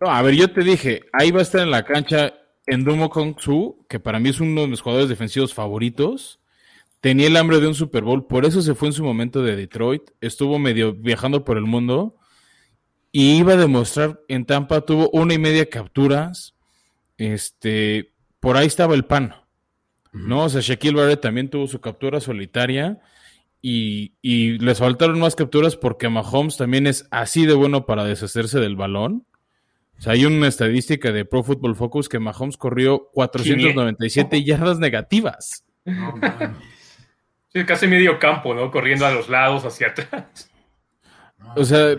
[0.00, 2.34] No, a ver, yo te dije, ahí va a estar en la cancha
[2.66, 6.40] Endumo Kong Su, que para mí es uno de mis jugadores defensivos favoritos,
[7.00, 9.56] tenía el hambre de un Super Bowl, por eso se fue en su momento de
[9.56, 12.16] Detroit, estuvo medio viajando por el mundo
[13.10, 16.54] y iba a demostrar en Tampa, tuvo una y media capturas,
[17.16, 19.34] este, por ahí estaba el pan,
[20.12, 20.44] ¿no?
[20.44, 23.00] O sea, Shaquille Barrett también tuvo su captura solitaria
[23.60, 28.60] y, y les faltaron más capturas porque Mahomes también es así de bueno para deshacerse
[28.60, 29.26] del balón
[29.98, 35.64] o sea, hay una estadística de Pro Football Focus que Mahomes corrió 497 yardas negativas.
[37.52, 38.70] sí, casi medio campo, ¿no?
[38.70, 40.50] Corriendo a los lados, hacia atrás.
[41.56, 41.96] O sea,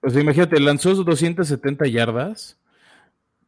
[0.00, 2.58] o sea, imagínate, lanzó 270 yardas,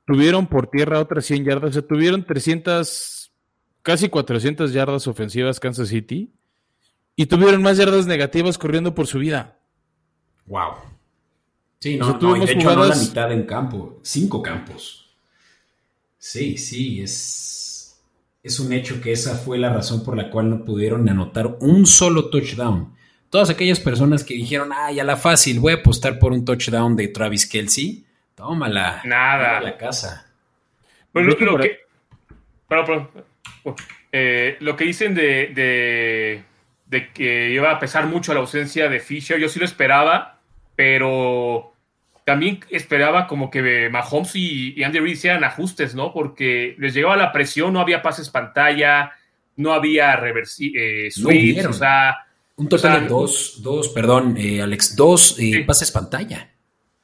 [0.06, 3.32] tuvieron por tierra otras 100 yardas, o sea, tuvieron 300,
[3.82, 6.30] casi 400 yardas ofensivas Kansas City
[7.16, 9.58] y tuvieron más yardas negativas corriendo por su vida.
[10.46, 10.74] Wow.
[11.80, 15.14] Sí, no, no de hecho no la mitad en campo, cinco campos.
[16.18, 18.00] Sí, sí, es,
[18.42, 21.86] es un hecho que esa fue la razón por la cual no pudieron anotar un
[21.86, 22.94] solo touchdown.
[23.30, 26.96] Todas aquellas personas que dijeron, ay, a la fácil, voy a apostar por un touchdown
[26.96, 29.02] de Travis Kelsey, tómala.
[29.04, 29.60] Nada.
[29.60, 30.26] la casa.
[31.12, 31.78] Pues lo, que,
[34.12, 36.44] eh, lo que dicen de, de,
[36.86, 40.40] de que iba a pesar mucho la ausencia de Fisher, yo sí lo esperaba,
[40.76, 41.72] pero
[42.24, 46.12] también esperaba como que Mahomes y, Andy Reid hicieran ajustes, ¿no?
[46.12, 49.12] Porque les llegaba la presión, no había pases pantalla,
[49.56, 51.08] no había reversi eh,
[51.68, 52.16] o sea...
[52.56, 56.50] Un total de dos, dos, perdón, eh, Alex, dos eh, pases pantalla.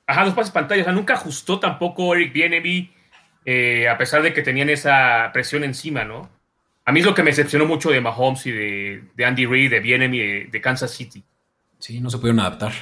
[0.07, 2.91] Ajá, dos pases pantalla, o sea, nunca ajustó tampoco Eric Bienemy,
[3.45, 6.31] eh, a pesar de que tenían esa presión encima, ¿no?
[6.85, 9.81] A mí es lo que me decepcionó mucho de Mahomes y de, Andy Reid, de
[9.81, 11.23] Bienemy, de, de Kansas City.
[11.79, 12.73] Sí, no se pudieron adaptar.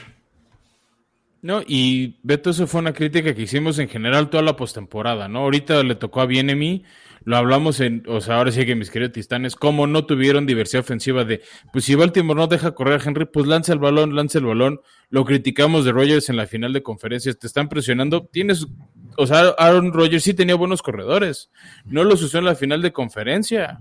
[1.43, 5.41] No, y Beto, eso fue una crítica que hicimos en general toda la postemporada, ¿no?
[5.41, 6.85] Ahorita le tocó a Bienemi,
[7.25, 10.81] lo hablamos en, o sea, ahora sí que mis queridos tistanes, cómo no tuvieron diversidad
[10.81, 11.41] ofensiva de,
[11.73, 14.81] pues si Baltimore no deja correr a Henry, pues lanza el balón, lanza el balón.
[15.09, 18.67] Lo criticamos de Rogers en la final de conferencias, te están presionando, tienes,
[19.16, 21.51] o sea, Aaron Rodgers sí tenía buenos corredores,
[21.85, 23.81] no los usó en la final de conferencia.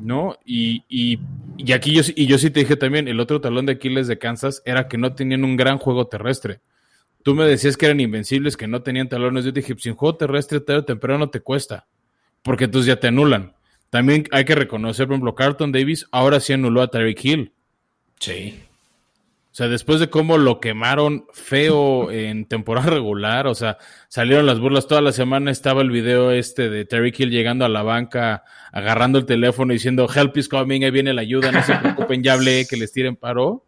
[0.00, 0.38] ¿no?
[0.44, 4.06] Y, y, aquí yo, y yo sí te dije también, el otro talón de Aquiles
[4.06, 6.60] de Kansas era que no tenían un gran juego terrestre.
[7.22, 9.44] Tú me decías que eran invencibles, que no tenían talones.
[9.44, 11.86] Yo dije, sin juego terrestre tarde o temprano te cuesta,
[12.42, 13.54] porque entonces ya te anulan.
[13.90, 17.52] También hay que reconocer, por ejemplo, Carlton Davis ahora sí anuló a Tyreek Hill.
[18.20, 18.62] Sí.
[19.58, 24.60] O sea, después de cómo lo quemaron feo en temporada regular, o sea, salieron las
[24.60, 28.44] burlas toda la semana, estaba el video este de Terry Hill llegando a la banca,
[28.70, 32.34] agarrando el teléfono diciendo, help is coming, ahí viene la ayuda, no se preocupen, ya
[32.34, 33.64] hablé, que les tiren paro.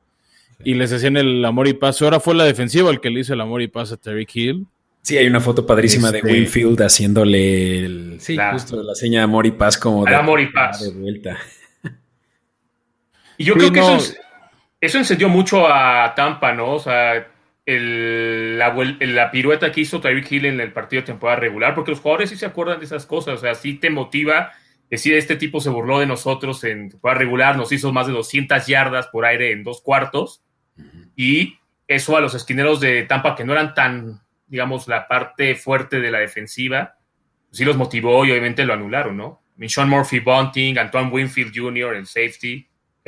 [0.63, 2.01] Y les hacían el amor y paz.
[2.03, 4.69] Ahora fue la defensiva el que le hizo el amor y paz a Terry Hill.
[5.03, 9.25] Sí, hay una foto padrísima de este, Winfield haciéndole el, sí, justo la seña de
[9.25, 10.85] amor y paz como de, amor y paz.
[10.85, 11.37] de vuelta.
[13.39, 14.21] Y yo creo que eso es
[14.81, 16.75] eso encendió mucho a Tampa, ¿no?
[16.75, 17.29] O sea,
[17.67, 22.01] el, la, pirueta que hizo Tyreek Hill en el partido de temporada regular, porque los
[22.01, 24.53] jugadores sí se acuerdan de esas cosas, o sea, sí te motiva
[24.89, 28.67] decir, este tipo se burló de nosotros en temporada regular, nos hizo más de 200
[28.67, 30.43] yardas por aire en dos cuartos,
[31.15, 36.01] y eso a los esquineros de Tampa, que no eran tan, digamos, la parte fuerte
[36.01, 36.97] de la defensiva,
[37.53, 39.43] sí los motivó y obviamente lo anularon, ¿no?
[39.67, 42.67] Sean Murphy Bunting, Antoine Winfield Jr., el safety,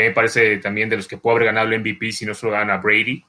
[0.09, 2.53] me parece también de los que puede haber ganado el MVP si no se lo
[2.53, 3.25] gana Brady.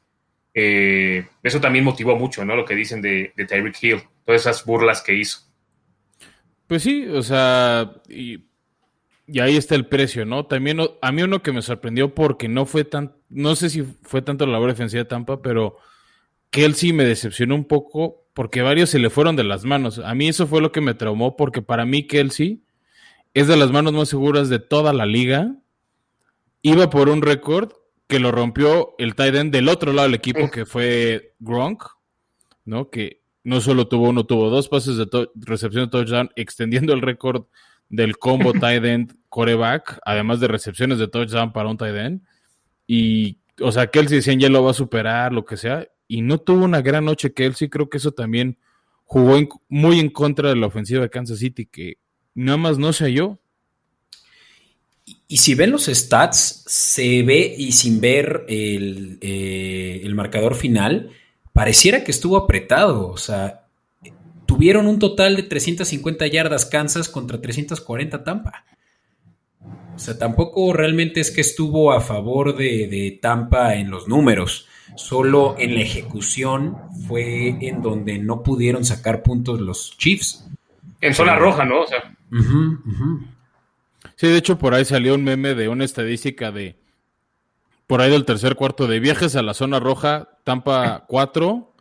[0.54, 2.56] Eh, eso también motivó mucho, ¿no?
[2.56, 5.40] Lo que dicen de, de Tyreek Hill, todas esas burlas que hizo.
[6.68, 8.46] Pues sí, o sea, y,
[9.40, 10.46] ahí está el precio, ¿no?
[10.46, 14.22] También a mí uno que me sorprendió porque no fue tan, no sé si fue
[14.22, 15.78] tanto la labor defensiva de Tampa, pero
[16.50, 20.00] Kelsey me decepcionó un poco porque varios se le fueron de las manos.
[20.00, 22.64] A mí eso fue lo que me traumó porque para mí Kelsey
[23.34, 25.56] es de las manos más seguras de toda la liga
[26.64, 27.72] iba por un récord
[28.08, 31.84] que lo rompió el tight end del otro lado del equipo, que fue Gronk,
[32.66, 32.90] ¿no?
[32.90, 37.46] Que no solo tuvo uno, tuvo dos pases de recepción de touchdown, extendiendo el récord
[37.90, 42.22] del combo tight end coreback, además de recepciones de touchdown para un tight end.
[42.88, 46.38] Y, o sea, Kelsey decían ya lo va a superar, lo que sea, y no
[46.38, 48.58] tuvo una gran noche Kelsey, creo que eso también
[49.04, 49.38] jugó
[49.70, 51.98] muy en contra de la ofensiva de Kansas City, que
[52.34, 53.40] nada más no se halló.
[55.06, 61.12] Y, si ven los stats, se ve y sin ver el, eh, el marcador final,
[61.52, 63.10] pareciera que estuvo apretado.
[63.10, 63.66] O sea,
[64.46, 68.64] tuvieron un total de 350 yardas Kansas contra 340 Tampa.
[69.96, 74.68] O sea, tampoco realmente es que estuvo a favor de, Tampa en los números.
[74.96, 76.78] Solo en la ejecución
[77.08, 80.48] fue en donde no pudieron sacar puntos los Chiefs.
[81.02, 81.82] En zona roja, ¿no?
[81.82, 82.16] O sea.
[84.16, 86.78] Sí, de hecho por ahí salió un meme de una estadística de
[87.88, 91.74] por ahí del tercer cuarto de viajes a la zona roja, Tampa 4,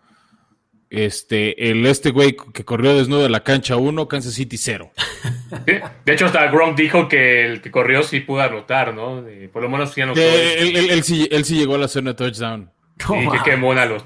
[0.90, 4.90] este, el este güey que corrió desnudo de la cancha 1, Kansas City 0.
[6.04, 9.24] De hecho, hasta Gronk dijo que el que corrió sí pudo anotar, ¿no?
[9.52, 10.20] por lo menos sí anotó.
[10.20, 12.70] Él, sí, llegó a la zona de touchdown.
[12.98, 14.04] Y que quemó a los,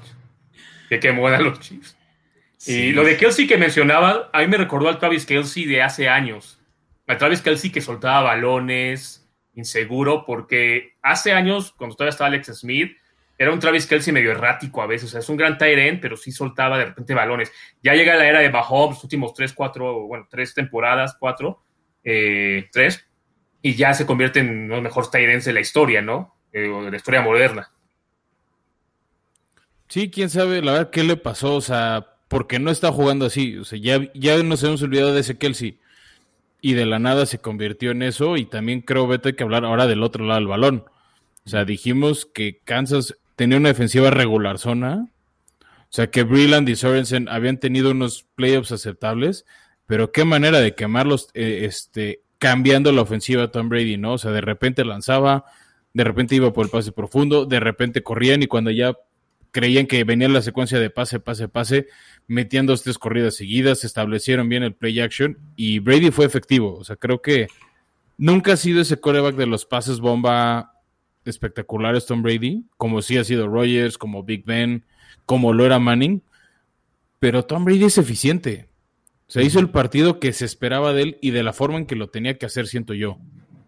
[0.87, 1.97] que quemó a los Chiefs.
[2.65, 6.09] Y lo de Kelsey que mencionaba, a mí me recordó al Travis Kelsey de hace
[6.09, 6.56] años.
[7.07, 12.95] Al Travis Kelsey que soltaba balones, inseguro, porque hace años, cuando todavía estaba Alex Smith,
[13.37, 15.09] era un Travis Kelsey medio errático a veces.
[15.09, 17.51] O sea, es un gran tight pero sí soltaba de repente balones.
[17.81, 21.63] Ya llega la era de Mahomes, últimos tres, cuatro, bueno, tres temporadas, cuatro,
[22.03, 23.07] eh, tres,
[23.61, 26.35] y ya se convierte en los mejores tight de la historia, ¿no?
[26.51, 27.71] Eh, de la historia moderna.
[29.87, 33.57] Sí, quién sabe, la verdad, qué le pasó, o sea, porque no está jugando así.
[33.57, 35.79] O sea, ya, ya nos hemos olvidado de ese Kelsey.
[36.61, 38.37] Y de la nada se convirtió en eso.
[38.37, 40.85] Y también creo, Beto, hay que hablar ahora del otro lado del balón.
[41.45, 45.07] O sea, dijimos que Kansas tenía una defensiva regular zona.
[45.59, 49.45] O sea, que Breland y Sorensen habían tenido unos playoffs aceptables,
[49.85, 54.13] pero qué manera de quemarlos eh, este, cambiando la ofensiva a Tom Brady, ¿no?
[54.13, 55.45] O sea, de repente lanzaba,
[55.93, 58.97] de repente iba por el pase profundo, de repente corrían y cuando ya
[59.51, 61.87] creían que venía la secuencia de pase, pase, pase,
[62.27, 66.75] metían dos, tres corridas seguidas, establecieron bien el play action y Brady fue efectivo.
[66.75, 67.47] O sea, creo que
[68.17, 70.73] nunca ha sido ese coreback de los pases bomba
[71.25, 74.85] espectaculares Tom Brady, como sí ha sido Rogers, como Big Ben,
[75.25, 76.21] como lo era Manning,
[77.19, 78.67] pero Tom Brady es eficiente.
[79.27, 81.97] Se hizo el partido que se esperaba de él y de la forma en que
[81.97, 83.17] lo tenía que hacer, siento yo.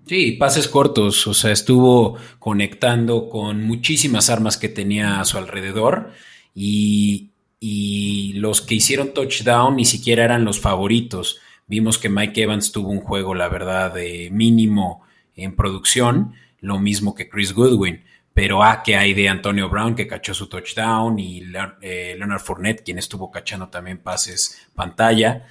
[0.06, 6.14] Sí, pases cortos, o sea, estuvo conectando con muchísimas armas que tenía a su alrededor
[6.56, 7.29] y,
[7.60, 11.40] y los que hicieron touchdown ni siquiera eran los favoritos.
[11.68, 15.02] Vimos que Mike Evans tuvo un juego, la verdad, de mínimo
[15.36, 18.04] en producción lo mismo que Chris Goodwin.
[18.34, 21.44] Pero ah, que hay de Antonio Brown que cachó su touchdown y
[21.82, 25.46] eh, Leonard Fournette, quien estuvo cachando también pases pantalla.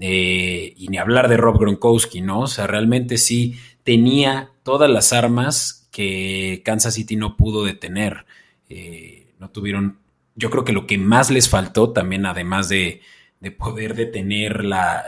[0.00, 2.40] Eh, y ni hablar de Rob Gronkowski, ¿no?
[2.40, 8.24] O sea, realmente sí tenía todas las armas que Kansas City no pudo detener.
[8.68, 9.98] Eh, no tuvieron.
[10.38, 13.02] Yo creo que lo que más les faltó también, además de,
[13.58, 15.04] poder detener la,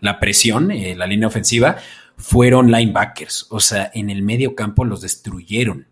[0.00, 1.76] la presión, la línea ofensiva,
[2.16, 3.46] fueron linebackers.
[3.50, 5.86] O sea, en el medio campo los destruyeron.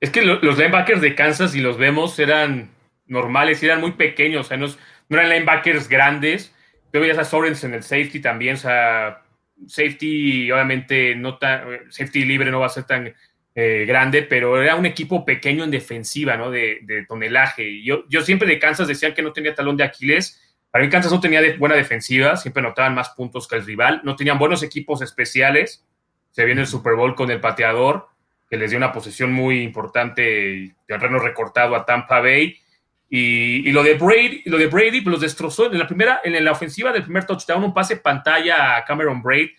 [0.00, 2.70] Es que los linebackers de Kansas, si los vemos, eran
[3.06, 4.66] normales, eran muy pequeños, o sea, no,
[5.10, 6.54] eran linebackers grandes.
[6.92, 9.22] Yo veías a Sorensen en el safety también, o sea,
[9.66, 13.14] safety obviamente no tan, safety libre no va a ser tan
[13.54, 16.50] eh, grande, pero era un equipo pequeño en defensiva, ¿no?
[16.50, 17.82] De, tonelaje.
[17.82, 20.40] Yo, yo siempre de Kansas decían que no tenía talón de Aquiles,
[20.70, 24.14] para mí Kansas no tenía buena defensiva, siempre anotaban más puntos que el rival, no
[24.14, 25.84] tenían buenos equipos especiales,
[26.30, 28.08] se viene el Super Bowl con el pateador,
[28.48, 32.56] que les dio una posición muy importante, terreno recortado a Tampa Bay,
[33.12, 35.66] y, lo de Brady, lo de Brady pues, los destrozó.
[35.70, 39.50] En la primera, en la ofensiva del primer touchdown, un pase pantalla a Cameron Braid,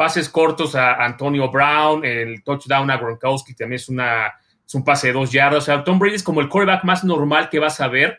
[0.00, 4.32] pases cortos a Antonio Brown, el touchdown a Gronkowski también es, una,
[4.66, 7.04] es un pase de dos yardas, o sea, Tom Brady es como el quarterback más
[7.04, 8.18] normal que vas a ver,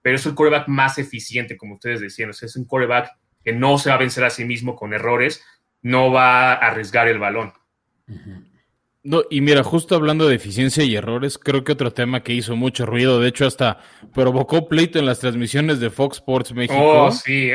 [0.00, 2.30] pero es el coreback más eficiente, como ustedes decían.
[2.30, 3.10] O sea, es un coreback
[3.44, 5.44] que no se va a vencer a sí mismo con errores,
[5.82, 7.52] no va a arriesgar el balón.
[9.04, 12.56] No, y mira, justo hablando de eficiencia y errores, creo que otro tema que hizo
[12.56, 13.78] mucho ruido, de hecho hasta
[14.12, 16.78] provocó pleito en las transmisiones de Fox Sports México.
[16.78, 17.50] Oh, sí.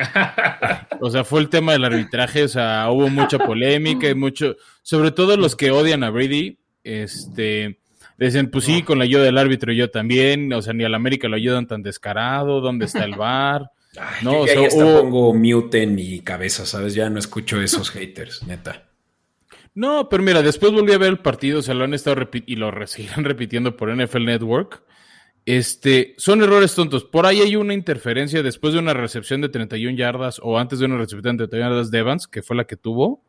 [1.01, 5.11] o sea, fue el tema del arbitraje, o sea, hubo mucha polémica y mucho, sobre
[5.11, 7.77] todo los que odian a Brady, este,
[8.17, 11.27] Dicen, pues sí, con la ayuda del árbitro yo también, o sea, ni al América
[11.27, 13.69] lo ayudan tan descarado, ¿dónde está el bar?
[14.21, 16.93] no, o sea, pongo mute en mi cabeza, ¿sabes?
[16.93, 18.83] Ya no escucho esos haters, neta.
[19.75, 22.71] No, pero mira, después volví a ver el partido, se lo han estado y lo
[22.85, 24.83] seguirán repitiendo por NFL Network.
[25.45, 27.03] Este, son errores tontos.
[27.03, 30.85] Por ahí hay una interferencia después de una recepción de 31 yardas o antes de
[30.85, 33.23] una recepción de 31 yardas de Evans, que fue la que tuvo,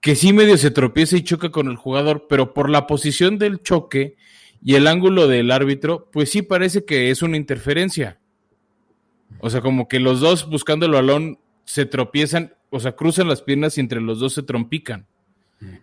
[0.00, 3.62] que sí medio se tropieza y choca con el jugador, pero por la posición del
[3.62, 4.16] choque
[4.62, 8.18] y el ángulo del árbitro, pues sí parece que es una interferencia.
[9.38, 13.42] O sea, como que los dos buscando el balón se tropiezan, o sea, cruzan las
[13.42, 15.06] piernas y entre los dos se trompican.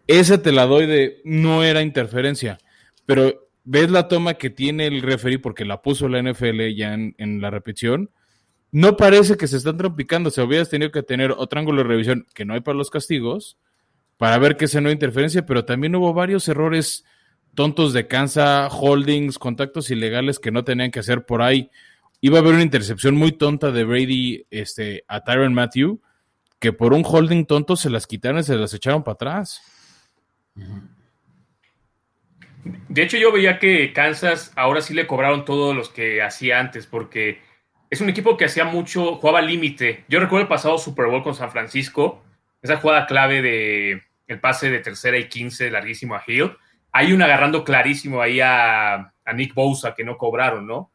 [0.07, 2.57] Esa te la doy de no era interferencia,
[3.05, 7.41] pero ves la toma que tiene el referee porque la puso la NFL ya en,
[7.41, 8.09] la repetición.
[8.71, 10.31] No parece que se están trompicando.
[10.31, 13.57] Se hubieras tenido que tener otro ángulo de revisión que no hay para los castigos
[14.17, 17.03] para ver que esa no interferencia, pero también hubo varios errores
[17.55, 21.69] tontos de cansa, holdings, contactos ilegales que no tenían que hacer por ahí.
[22.21, 26.01] Iba a haber una intercepción muy tonta de Brady este, a Tyron Matthew,
[26.63, 29.61] que por un holding tonto se las quitaron y se las echaron para atrás.
[32.87, 36.87] De hecho, yo veía que Kansas ahora sí le cobraron todos los que hacía antes,
[36.87, 37.41] porque
[37.89, 40.05] es un equipo que hacía mucho, jugaba límite.
[40.07, 42.23] Yo recuerdo el pasado Super Bowl con San Francisco,
[42.61, 46.55] esa jugada clave de el pase de tercera y quince larguísimo a Hill.
[46.93, 48.93] Hay un agarrando clarísimo ahí a,
[49.25, 50.92] a Nick Bosa que no cobraron, ¿no?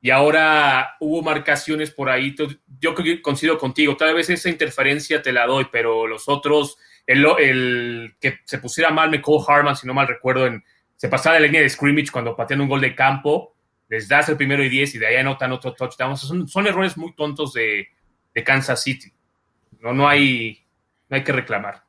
[0.00, 2.34] Y ahora hubo marcaciones por ahí.
[2.80, 8.40] Yo coincido contigo, tal vez esa interferencia te la doy, pero los otros, el, que
[8.44, 10.48] se pusiera mal McCall Harman, si no mal recuerdo,
[10.96, 13.56] se pasaba la línea de scrimmage cuando patean un gol de campo,
[13.88, 16.16] les das el primero y diez y de ahí anotan otro touchdown.
[16.16, 17.88] Son, errores muy tontos de,
[18.44, 19.12] Kansas City.
[19.80, 20.66] No, no, hay,
[21.08, 21.84] no hay que reclamar.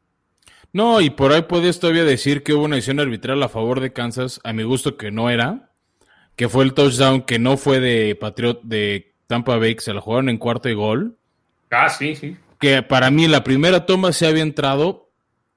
[0.72, 3.94] No, y por ahí puedes todavía decir que hubo una decisión arbitral a favor de
[3.94, 5.67] Kansas, a mi gusto que no era,
[6.38, 10.02] que fue el touchdown que no fue de Patriot de Tampa Bay, que se la
[10.02, 11.18] jugaron en cuarto y gol.
[11.72, 12.38] Ah, sí, sí.
[12.60, 15.10] Que para mí la primera toma se había entrado,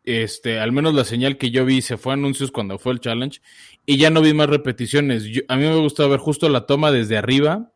[0.04, 3.00] este, al menos la señal que yo vi se fue a anuncios cuando fue el
[3.00, 3.42] challenge,
[3.84, 5.24] y ya no vi más repeticiones.
[5.48, 7.70] a mí me gustó ver justo la toma desde arriba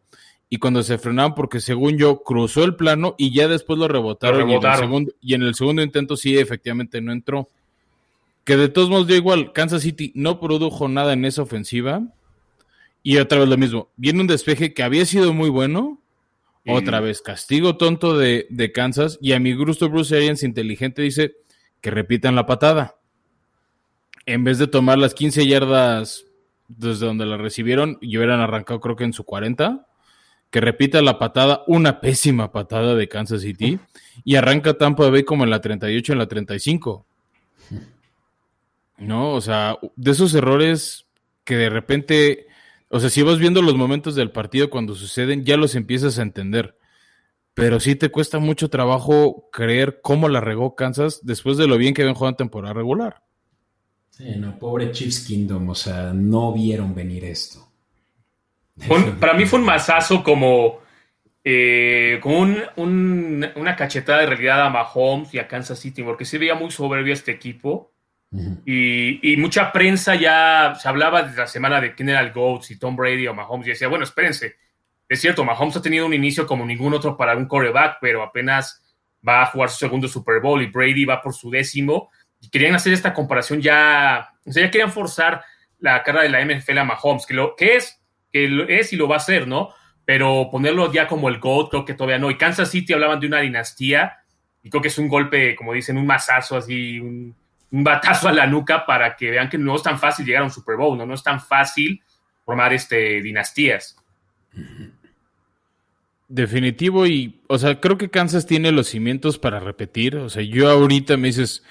[0.48, 4.48] y cuando se frenaban, porque según yo cruzó el plano y ya después lo rebotaron,
[4.48, 7.48] Y, en el segundo, y en el segundo intento sí, efectivamente no entró.
[8.44, 12.02] Que de todos modos dio igual, Kansas City no produjo nada en esa ofensiva
[13.06, 13.92] y otra vez lo mismo.
[13.96, 16.00] Viene un despeje que había sido muy bueno.
[16.66, 19.18] Otra vez, castigo tonto de, Kansas.
[19.20, 21.36] Y a mi gusto, Bruce Arians, inteligente, dice
[21.82, 22.96] que repitan la patada.
[24.24, 26.24] En vez de tomar las 15 yardas
[26.68, 29.86] desde donde la recibieron y hubieran arrancado, creo que en su 40,
[30.48, 33.78] que repita la patada, una pésima patada de Kansas City.
[34.24, 37.04] Y arranca Tampa Bay como en la 38, en la 35.
[38.96, 41.04] No, o sea, de esos errores
[41.44, 42.46] que de repente
[42.94, 46.22] o sea, si vas viendo los momentos del partido cuando suceden, ya los empiezas a
[46.22, 46.78] entender.
[47.52, 51.92] Pero sí te cuesta mucho trabajo creer cómo la regó Kansas después de lo bien
[51.92, 53.24] que habían jugado en temporada regular.
[54.10, 57.68] Sí, no, pobre Chiefs Kingdom, o sea, no vieron venir esto.
[59.18, 60.78] para mí fue un masazo como,
[61.42, 66.54] eh, como una cachetada de realidad a Mahomes y a Kansas City, porque se veía
[66.54, 67.93] muy soberbio este equipo
[68.66, 72.96] y, mucha prensa ya se hablaba de la semana de quién era el GOAT, Tom
[72.96, 74.56] Brady o Mahomes, y decía, bueno, espérense,
[75.08, 78.82] es cierto, Mahomes ha tenido un inicio como ningún otro para un coreback, pero apenas
[79.26, 82.10] va a jugar su segundo Super Bowl y Brady va por su décimo,
[82.40, 85.42] y querían hacer esta comparación ya, o sea, ya querían forzar
[85.78, 88.00] la cara de la NFL a Mahomes, que lo que es,
[88.32, 89.70] que es y lo va a hacer, ¿no?
[90.04, 92.30] Pero ponerlo ya como el GOAT, creo que todavía no.
[92.30, 94.18] Y Kansas City hablaban de una dinastía,
[94.62, 97.34] y creo que es un golpe, como dicen, un masazo así, un,
[97.74, 100.44] un batazo a la nuca para que vean que no es tan fácil llegar a
[100.44, 102.00] un Super Bowl, no, no es tan fácil
[102.44, 103.96] formar este, dinastías.
[106.28, 110.14] Definitivo y, o sea, creo que Kansas tiene los cimientos para repetir.
[110.18, 111.64] O sea, yo ahorita me dices,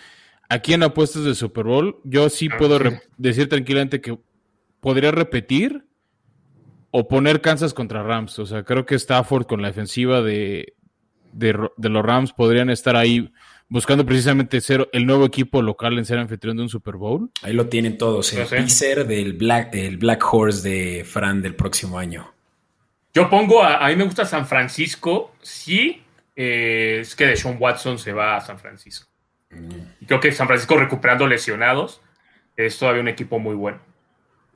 [0.49, 2.79] aquí en apuestas de Super Bowl, yo sí ah, puedo
[3.15, 4.19] decir tranquilamente que
[4.81, 5.85] podría repetir
[6.91, 8.39] o poner Kansas contra Rams.
[8.39, 10.73] O sea, creo que Stafford con la defensiva de,
[11.31, 13.31] de los Rams podrían estar ahí
[13.73, 17.31] buscando precisamente ser el nuevo equipo local en ser anfitrión de un Super Bowl.
[17.41, 22.31] Ahí lo tienen todos, el teaser del Black, Black Horse de Fran del próximo año.
[23.15, 26.03] Yo pongo, a, mí me gusta San Francisco, sí,
[26.35, 29.09] eh, es que de Sean Watson se va a San Francisco.
[29.49, 30.05] Mm.
[30.05, 31.99] creo que San Francisco recuperando lesionados
[32.55, 33.79] es todavía un equipo muy bueno.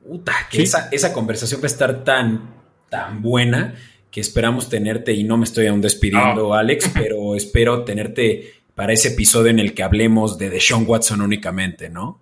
[0.08, 2.52] Puta, que esa, esa, conversación va a estar tan,
[2.90, 3.74] tan buena
[4.12, 9.08] que esperamos tenerte, y no me estoy aún despidiendo, Alex, pero espero tenerte para ese
[9.08, 12.22] episodio en el que hablemos de Deshaun Watson únicamente, ¿no?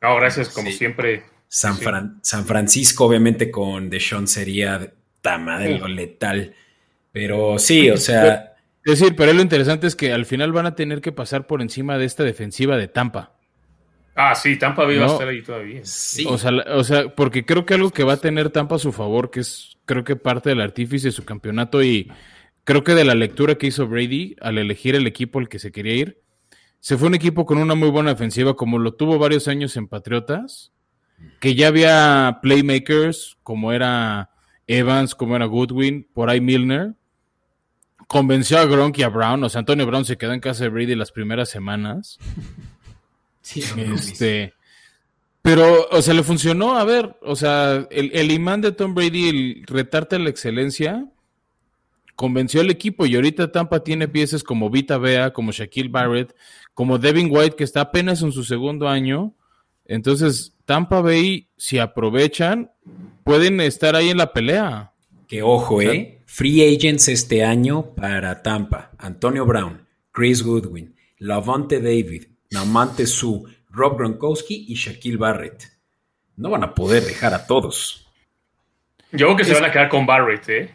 [0.00, 1.24] No, gracias, como siempre.
[1.48, 1.76] San,
[2.22, 6.54] San, Francisco, obviamente, con Deshaun sería tama de lo letal.
[7.12, 8.54] Pero sí, o sea.
[8.86, 11.60] Es decir, pero lo interesante es que al final van a tener que pasar por
[11.60, 13.34] encima de esta defensiva de Tampa.
[14.14, 15.80] Ah, sí, Tampa Bay va a estar ahí todavía.
[15.84, 16.24] Sí.
[16.26, 18.92] O sea, o sea, porque creo que algo que va a tener Tampa a su
[18.92, 22.10] favor, que es creo que parte del artífice de su campeonato y
[22.66, 25.70] creo que de la lectura que hizo Brady al elegir el equipo al que se
[25.70, 26.20] quería ir,
[26.80, 29.86] se fue un equipo con una muy buena ofensiva, como lo tuvo varios años en
[29.86, 30.72] Patriotas,
[31.38, 34.30] que ya había playmakers, como era
[34.66, 36.94] Evans, como era Goodwin, por ahí Milner.
[38.08, 40.70] Convenció a Gronk y a Brown, o sea, Antonio Brown se quedó en casa de
[40.70, 42.18] Brady las primeras semanas.
[43.42, 43.62] Sí,
[43.94, 44.54] este,
[45.40, 49.28] pero, o sea, le funcionó, a ver, o sea, el, el imán de Tom Brady,
[49.28, 51.06] el retarte a la excelencia,
[52.16, 56.34] convenció al equipo y ahorita Tampa tiene piezas como Vita Bea, como Shaquille Barrett,
[56.74, 59.34] como Devin White, que está apenas en su segundo año.
[59.84, 62.72] Entonces, Tampa Bay, si aprovechan,
[63.22, 64.92] pueden estar ahí en la pelea.
[65.28, 66.22] Que ojo, ¿eh?
[66.26, 68.90] Free agents este año para Tampa.
[68.98, 75.70] Antonio Brown, Chris Goodwin, Lavonte David, Namante Su, Rob Gronkowski y Shaquille Barrett.
[76.36, 78.06] No van a poder dejar a todos.
[79.12, 80.74] Yo creo que se van a quedar con Barrett, ¿eh?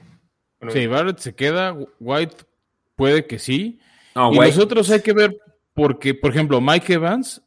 [0.69, 2.35] Sí, Barrett se queda, White
[2.95, 3.79] puede que sí.
[4.15, 5.37] y nosotros hay que ver,
[5.73, 7.41] porque, por ejemplo, Mike Evans,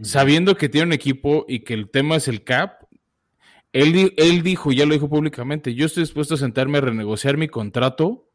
[0.00, 2.84] sabiendo que tiene un equipo y que el tema es el cap,
[3.72, 7.48] él, él dijo, ya lo dijo públicamente, yo estoy dispuesto a sentarme a renegociar mi
[7.48, 8.28] contrato,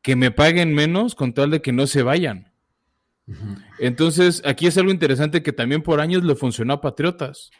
[0.00, 2.52] que me paguen menos con tal de que no se vayan.
[3.78, 7.50] Entonces, aquí es algo interesante que también por años le funcionó a Patriotas,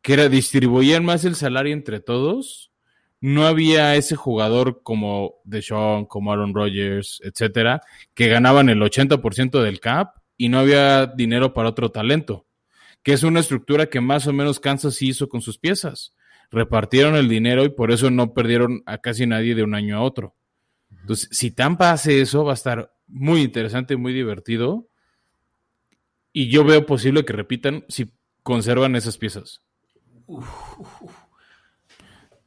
[0.00, 2.70] que era distribuir más el salario entre todos
[3.24, 7.80] no había ese jugador como Deshaun, como Aaron Rodgers, etcétera,
[8.12, 12.44] que ganaban el 80% del cap y no había dinero para otro talento,
[13.02, 16.12] que es una estructura que más o menos Kansas hizo con sus piezas.
[16.50, 20.02] Repartieron el dinero y por eso no perdieron a casi nadie de un año a
[20.02, 20.34] otro.
[20.90, 24.86] Entonces, si Tampa hace eso, va a estar muy interesante, muy divertido.
[26.30, 28.12] Y yo veo posible que repitan si
[28.42, 29.62] conservan esas piezas.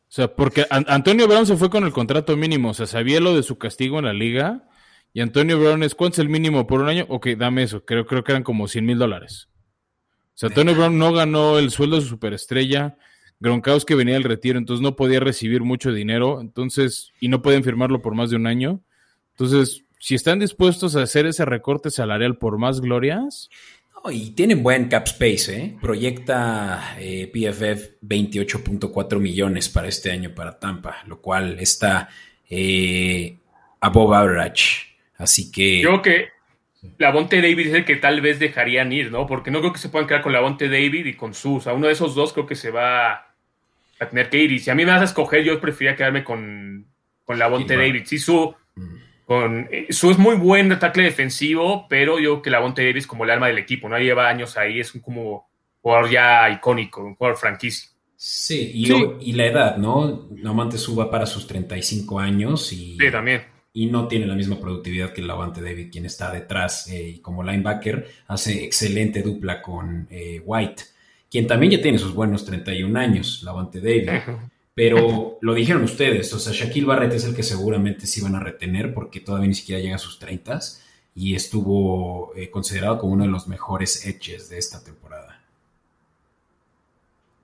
[0.09, 3.35] O sea, porque Antonio Brown se fue con el contrato mínimo, o sea, sabía lo
[3.35, 4.69] de su castigo en la liga.
[5.13, 7.05] Y Antonio Brown es, ¿cuánto es el mínimo por un año?
[7.09, 9.49] Ok, dame eso, creo, creo que eran como 100 mil dólares.
[10.35, 12.97] O sea, Antonio Brown no ganó el sueldo de su superestrella.
[13.39, 18.01] Gronkowski venía del retiro, entonces no podía recibir mucho dinero, entonces, y no pueden firmarlo
[18.01, 18.81] por más de un año.
[19.31, 23.49] Entonces, si están dispuestos a hacer ese recorte salarial por más glorias,
[24.11, 25.77] y tienen buen cap space, ¿eh?
[25.81, 32.09] Proyecta eh, PFF 28.4 millones para este año para Tampa, lo cual está
[32.49, 33.37] eh,
[33.81, 34.97] above average.
[35.17, 35.81] Así que.
[35.81, 36.29] Yo creo que
[36.97, 39.25] la Bonte David es el que tal vez dejarían ir, ¿no?
[39.27, 41.67] Porque no creo que se puedan quedar con la Bonte David y con Sus.
[41.67, 43.13] A uno de esos dos creo que se va
[43.99, 44.51] a tener que ir.
[44.51, 46.87] Y si a mí me vas a escoger, yo preferiría quedarme con,
[47.23, 48.03] con la Bonte David.
[48.05, 48.55] Sí, su.
[48.75, 49.06] Mm.
[49.27, 53.25] Con, eh, su es muy buen ataque defensivo, pero yo que la Bonte Davis como
[53.25, 53.99] el alma del equipo, ¿no?
[53.99, 55.49] Lleva años ahí, es un como
[55.81, 57.89] jugador ya icónico, un jugador franquicia.
[58.15, 60.29] Sí, y, la edad, ¿no?
[60.37, 63.43] Lavonte suba para sus 35 años y, sí, también.
[63.73, 67.43] y no tiene la misma productividad que Lavante David, quien está detrás eh, y como
[67.43, 70.83] linebacker hace excelente dupla con eh, White,
[71.29, 74.21] quien también ya tiene sus buenos 31 años, Lavante David.
[74.77, 78.39] Pero lo dijeron ustedes, o sea, Shaquille Barrett es el que seguramente se iban a
[78.39, 80.59] retener porque todavía ni siquiera llega a sus 30
[81.15, 85.41] y estuvo eh, considerado como uno de los mejores edges de esta temporada.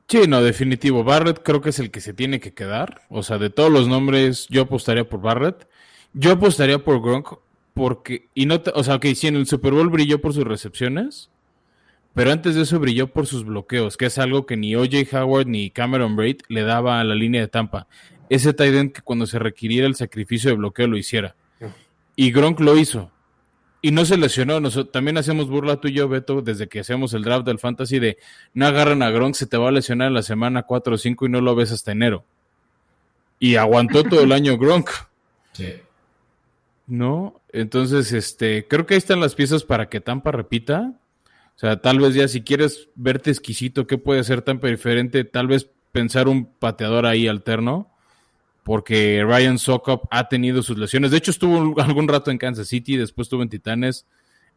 [0.07, 1.03] Sí, no, definitivo.
[1.03, 3.01] Barrett creo que es el que se tiene que quedar.
[3.09, 5.67] O sea, de todos los nombres, yo apostaría por Barrett.
[6.13, 7.39] Yo apostaría por Gronk
[7.73, 11.31] porque, y no, o sea, que si en el Super Bowl brilló por sus recepciones,
[12.14, 15.47] pero antes de eso brilló por sus bloqueos, que es algo que ni OJ Howard
[15.47, 17.88] ni Cameron Braid le daba a la línea de Tampa.
[18.30, 21.36] Ese tight end que cuando se requiriera el sacrificio de bloqueo lo hiciera.
[22.16, 23.11] Y Gronk lo hizo.
[23.82, 24.59] Y no se lesionó.
[24.59, 27.99] Nosotros, también hacemos burla tú y yo, Beto, desde que hacemos el draft del fantasy
[27.99, 28.18] de
[28.53, 31.26] no agarran a Gronk, se te va a lesionar en la semana 4 o 5
[31.26, 32.24] y no lo ves hasta enero.
[33.39, 34.89] Y aguantó todo el año Gronk.
[35.53, 35.72] Sí.
[36.88, 37.39] ¿No?
[37.51, 40.93] Entonces, este, creo que ahí están las piezas para que Tampa repita.
[41.56, 45.24] O sea, tal vez ya si quieres verte exquisito, ¿qué puede ser tan diferente?
[45.24, 47.91] Tal vez pensar un pateador ahí alterno,
[48.64, 51.12] porque Ryan Sokop ha tenido sus lesiones.
[51.12, 54.08] De hecho, estuvo algún rato en Kansas City, después estuvo en Titanes.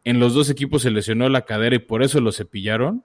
[0.04, 3.04] En los dos equipos se lesionó la cadera y por eso lo cepillaron.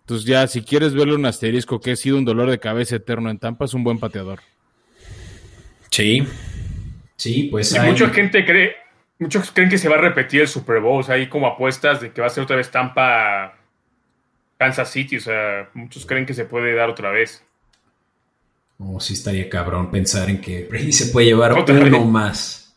[0.00, 3.30] Entonces ya, si quieres verle un asterisco que ha sido un dolor de cabeza eterno
[3.30, 4.40] en Tampa, es un buen pateador.
[5.90, 6.22] Sí,
[7.16, 7.74] sí, pues...
[7.82, 8.74] Mucha gente cree,
[9.18, 12.00] Muchos creen que se va a repetir el Super Bowl, o sea, hay como apuestas
[12.00, 13.56] de que va a ser otra vez Tampa
[14.58, 17.44] Kansas City, o sea, muchos creen que se puede dar otra vez.
[18.78, 22.76] Oh, sí estaría cabrón pensar en que Brady se puede llevar uno más.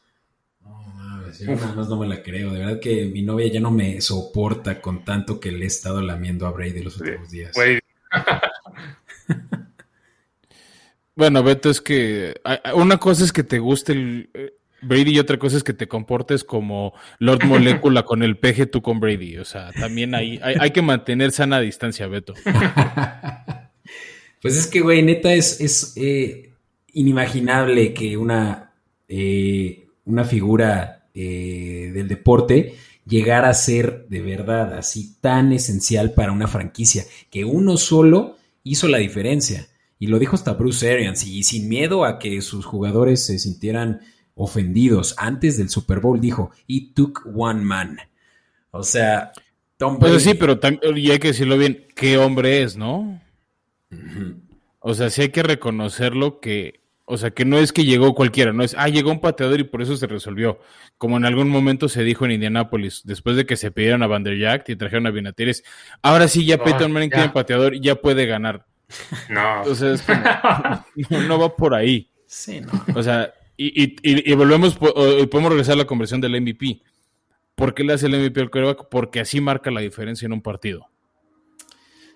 [1.39, 2.51] yo nada más no me la creo.
[2.51, 6.01] De verdad que mi novia ya no me soporta con tanto que le he estado
[6.01, 7.55] lamiendo a Brady los últimos días.
[11.15, 12.39] bueno, Beto, es que
[12.75, 14.53] una cosa es que te guste el eh,
[14.87, 18.81] Brady y otra cosa es que te comportes como Lord Molecula con el peje tú
[18.81, 19.37] con Brady.
[19.37, 22.33] O sea, también hay, hay, que mantener sana distancia, Beto.
[24.41, 26.53] pues es que, güey, neta, es, es eh,
[26.93, 28.73] inimaginable que una,
[29.07, 32.75] eh, una figura eh, del deporte
[33.05, 38.87] llegara a ser de verdad así tan esencial para una franquicia, que uno solo hizo
[38.87, 39.67] la diferencia.
[39.99, 44.01] Y lo dijo hasta Bruce Arians, y sin miedo a que sus jugadores se sintieran
[44.37, 47.99] ofendidos antes del Super Bowl, dijo, It took one man.
[48.71, 49.33] O sea,
[49.77, 50.59] Tom Pues sí, pero
[50.95, 53.19] y hay que decirlo bien, qué hombre es, ¿no?
[54.79, 58.51] O sea, sí hay que reconocerlo que o sea, que no es que llegó cualquiera,
[58.51, 60.59] no es, ah, llegó un pateador y por eso se resolvió.
[60.97, 64.25] Como en algún momento se dijo en Indianápolis, después de que se pidieron a Van
[64.25, 65.53] der y trajeron a Vinatieri,
[66.01, 68.65] ahora sí ya Peyton Manning tiene pateador y ya puede ganar.
[69.29, 69.59] No.
[69.59, 70.03] Entonces,
[71.29, 72.11] no, va por ahí.
[72.25, 72.71] Sí, no.
[72.93, 76.81] O sea, y, y, volvemos, podemos regresar a la conversión del MVP.
[77.55, 78.87] ¿Por qué le hace el MVP al quarterback?
[78.89, 80.87] Porque así marca la diferencia en un partido.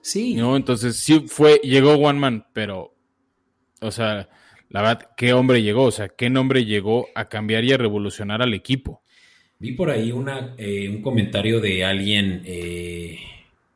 [0.01, 0.35] Sí.
[0.35, 0.55] ¿No?
[0.55, 2.93] Entonces, sí fue, llegó One Man, pero,
[3.81, 4.29] o sea,
[4.69, 5.85] la verdad, ¿qué hombre llegó?
[5.85, 9.01] O sea, ¿qué nombre llegó a cambiar y a revolucionar al equipo?
[9.59, 13.19] Vi por ahí una, eh, un comentario de alguien eh,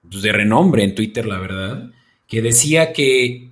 [0.10, 1.92] pues, de renombre en Twitter, la verdad,
[2.28, 3.50] que decía que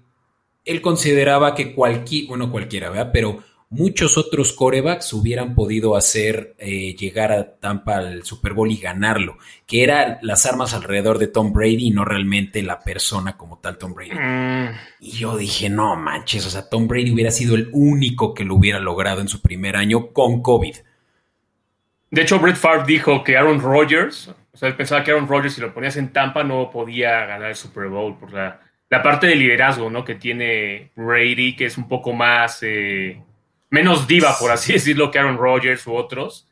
[0.66, 3.12] él consideraba que cualquier, bueno, cualquiera, ¿verdad?
[3.12, 3.44] Pero
[3.74, 9.38] muchos otros corebacks hubieran podido hacer eh, llegar a Tampa al Super Bowl y ganarlo,
[9.66, 13.78] que eran las armas alrededor de Tom Brady y no realmente la persona como tal
[13.78, 14.12] Tom Brady.
[14.12, 14.70] Mm.
[15.00, 18.56] Y yo dije, no manches, o sea, Tom Brady hubiera sido el único que lo
[18.56, 20.76] hubiera logrado en su primer año con COVID.
[22.12, 25.56] De hecho, Brett Favre dijo que Aaron Rodgers, o sea, él pensaba que Aaron Rodgers
[25.56, 28.60] si lo ponías en Tampa no podía ganar el Super Bowl por la,
[29.02, 30.06] parte de liderazgo, ¿no?
[30.06, 32.62] Que tiene Brady, que es un poco más...
[32.62, 33.20] Eh,
[33.74, 36.48] menos diva, por así decirlo, que Aaron Rodgers u otros.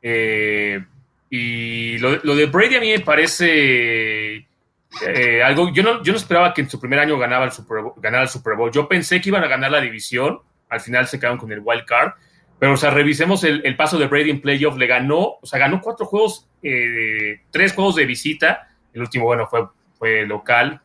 [0.00, 0.82] Eh,
[1.28, 4.36] y lo, de Brady a mí me parece
[5.06, 5.70] eh, algo.
[5.74, 8.22] Yo no, yo no esperaba que en su primer año ganaba el Super Bowl, ganara
[8.22, 8.72] el Super Bowl.
[8.72, 10.40] Yo pensé que iban a ganar la división.
[10.70, 12.12] Al final se quedaron con el wild card.
[12.58, 14.78] Pero, o sea, revisemos el, paso de Brady en playoff.
[14.78, 18.68] Le ganó, o sea, ganó cuatro juegos, eh, tres juegos de visita.
[18.94, 19.66] El último, bueno, fue,
[19.98, 20.80] fue local,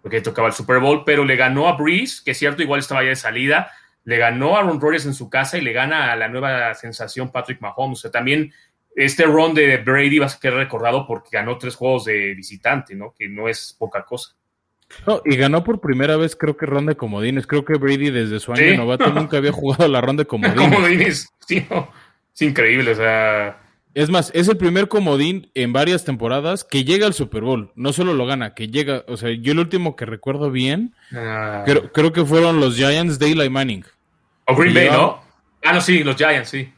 [0.00, 3.02] porque tocaba el Super Bowl, pero le ganó a Breeze, que es cierto, igual estaba
[3.02, 3.72] ya de salida
[4.04, 7.30] le ganó a Aaron Rodgers en su casa y le gana a la nueva sensación
[7.30, 7.98] Patrick Mahomes.
[7.98, 8.52] O sea, también
[8.96, 13.14] este run de Brady va a ser recordado porque ganó tres juegos de visitante, ¿no?
[13.16, 14.34] Que no es poca cosa.
[15.06, 17.46] No, y ganó por primera vez, creo que ronda de comodines.
[17.46, 20.68] Creo que Brady desde su año novato nunca había jugado la ronda de comodines.
[20.68, 21.66] comodines, sí,
[22.34, 23.60] es increíble, o sea.
[23.92, 27.72] Es más, es el primer comodín en varias temporadas que llega al Super Bowl.
[27.74, 29.04] No solo lo gana, que llega.
[29.08, 31.64] O sea, yo el último que recuerdo bien, ah.
[31.64, 33.84] creo, que fueron los Giants de Eli Manning.
[34.46, 35.20] O Green Bay, ¿no?
[35.64, 36.72] Ah, no, sí, los Giants, sí.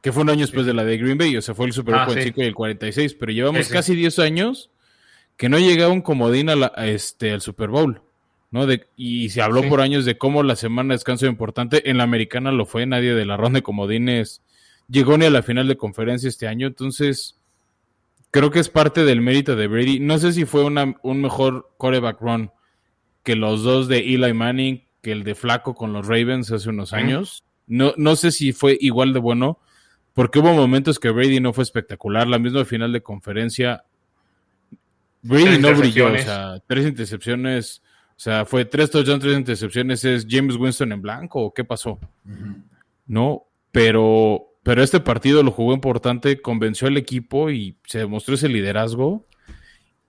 [0.00, 1.94] Que fue un año después de la de Green Bay, o sea, fue el Super
[1.96, 3.14] Bowl ah, y el 46.
[3.14, 4.70] Pero llevamos casi 10 años
[5.36, 8.00] que no llegaba un comodín a este, al Super Bowl.
[8.50, 8.66] ¿no?
[8.66, 11.90] De, y se habló por años de cómo la semana de descanso importante.
[11.90, 14.42] En la americana lo fue, nadie de la ronda de comodines
[14.88, 17.38] llegó ni a la final de conferencia este año, entonces
[18.30, 20.00] creo que es parte del mérito de Brady.
[20.00, 22.50] No sé si fue una, un mejor coreback run
[23.22, 26.92] que los dos de Eli Manning, que el de Flaco con los Ravens hace unos
[26.92, 27.44] años.
[27.66, 29.58] No, no sé si fue igual de bueno,
[30.14, 32.26] porque hubo momentos que Brady no fue espectacular.
[32.26, 33.84] La misma final de conferencia,
[35.22, 37.82] Brady no brilló, o sea, tres intercepciones.
[38.16, 40.04] O sea, fue tres touchdowns, tres intercepciones.
[40.04, 42.00] ¿Es James Winston en blanco o qué pasó?
[43.06, 48.48] No, pero pero este partido lo jugó importante, convenció al equipo y se demostró ese
[48.48, 49.26] liderazgo.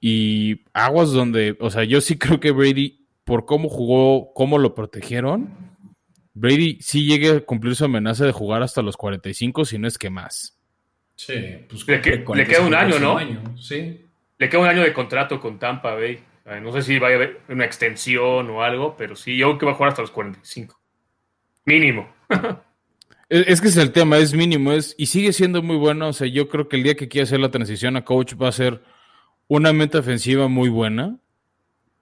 [0.02, 4.76] Y aguas donde, o sea, yo sí creo que Brady, por cómo jugó, cómo lo
[4.76, 5.70] protegieron,
[6.34, 9.98] Brady sí llegue a cumplir su amenaza de jugar hasta los 45, si no es
[9.98, 10.58] que más.
[11.16, 11.34] Sí,
[11.68, 13.20] pues le, queda un año, ¿no?
[13.58, 14.06] Sí.
[14.38, 16.20] Le queda un año de contrato con Tampa Bay.
[16.62, 19.66] No sé si vaya a haber una extensión o algo, pero sí, yo creo que
[19.66, 20.80] va a jugar hasta los 45.
[21.66, 22.10] Mínimo.
[23.30, 26.10] Es que es el tema, es mínimo, es, y sigue siendo muy bueno.
[26.10, 28.48] O sea, yo creo que el día que quiera hacer la transición a coach va
[28.48, 28.82] a ser
[29.48, 31.20] una meta ofensiva muy buena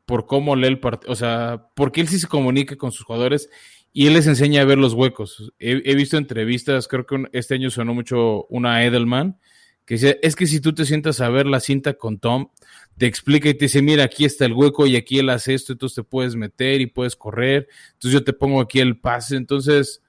[0.05, 3.49] por cómo lee el partido, o sea, porque él sí se comunica con sus jugadores
[3.91, 5.51] y él les enseña a ver los huecos.
[5.59, 9.37] He, visto entrevistas, creo que este año sonó mucho una Edelman,
[9.85, 12.49] que dice, es que si tú te sientas a ver la cinta con Tom,
[12.97, 15.73] te explica y te dice, mira, aquí está el hueco y aquí él hace esto,
[15.73, 20.01] entonces te puedes meter y puedes correr, entonces yo te pongo aquí el pase, entonces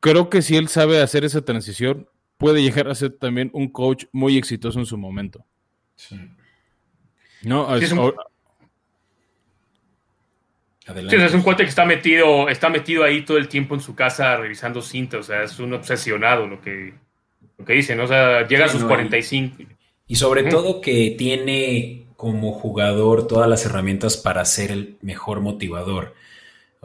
[0.00, 4.04] creo que si él sabe hacer esa transición, puede llegar a ser también un coach
[4.12, 5.44] muy exitoso en su momento.
[5.96, 6.16] Sí.
[7.42, 8.12] No, es, un...
[10.86, 14.36] es un cuate que está metido, está metido ahí todo el tiempo en su casa
[14.36, 16.94] revisando cintas, o sea, es un obsesionado lo que,
[17.58, 19.64] lo que dicen, o sea, llega a sus 45.
[20.08, 26.14] Y, sobre todo que tiene como jugador todas las herramientas para ser el mejor motivador.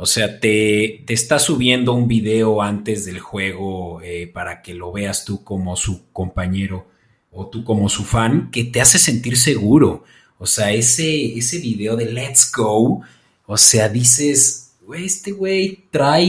[0.02, 4.92] O sea, te, te está subiendo un video antes del juego eh, para que lo
[4.92, 6.88] veas tú como su compañero
[7.30, 10.04] o tú como su fan, que te hace sentir seguro.
[10.40, 13.04] O sea, ese, ese video de Let's Go,
[13.46, 16.26] o sea, dices, este güey trae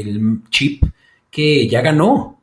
[0.00, 0.82] el chip
[1.30, 2.40] que ya ganó.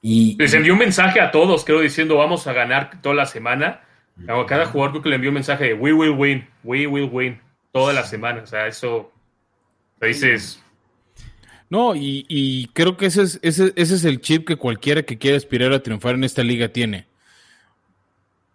[0.00, 3.82] Y, Les envió un mensaje a todos, creo, diciendo vamos a ganar toda la semana.
[4.26, 7.10] A cada jugador creo que le envió un mensaje de we will win, we will
[7.12, 7.38] win,
[7.70, 8.40] toda la semana.
[8.40, 9.11] O sea, eso
[10.06, 10.62] dices.
[11.70, 15.38] No, y, creo que ese es, ese, ese es el chip que cualquiera que quiera
[15.38, 17.06] aspirar a triunfar en esta liga tiene.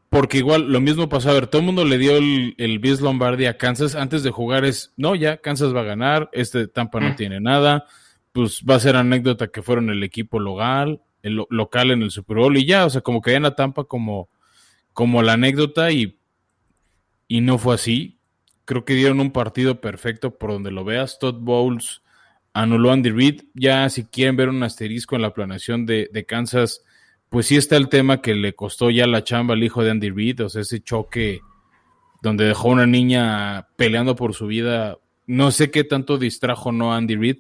[0.10, 1.32] Porque igual lo mismo pasó.
[1.32, 4.32] A ver, todo el mundo le dio el, el Bis Lombardi a Kansas antes de
[4.32, 4.66] jugar.
[4.66, 6.30] Es, no, ya, Kansas va a ganar.
[6.32, 7.16] Este Tampa no mm.
[7.16, 7.86] tiene nada.
[8.32, 12.38] Pues va a ser anécdota que fueron el equipo local, el local en el Super
[12.38, 12.86] Bowl y ya.
[12.86, 14.30] O sea, como que a Tampa como,
[14.94, 16.20] como la anécdota y,
[17.28, 18.17] y no fue así.
[18.68, 21.20] Creo que dieron un partido perfecto por donde lo veas.
[21.20, 22.02] Todd Bowles
[22.52, 23.44] anuló a Andy Reid.
[23.54, 26.84] Ya, si quieren ver un asterisco en la planeación de, Kansas
[27.30, 30.10] pues sí está el tema que le costó ya la chamba al hijo de Andy
[30.10, 31.40] Reid, o sea, ese choque
[32.22, 34.98] donde dejó a una niña peleando por su vida.
[35.28, 37.38] No sé qué tanto distrajo no Andy Reid,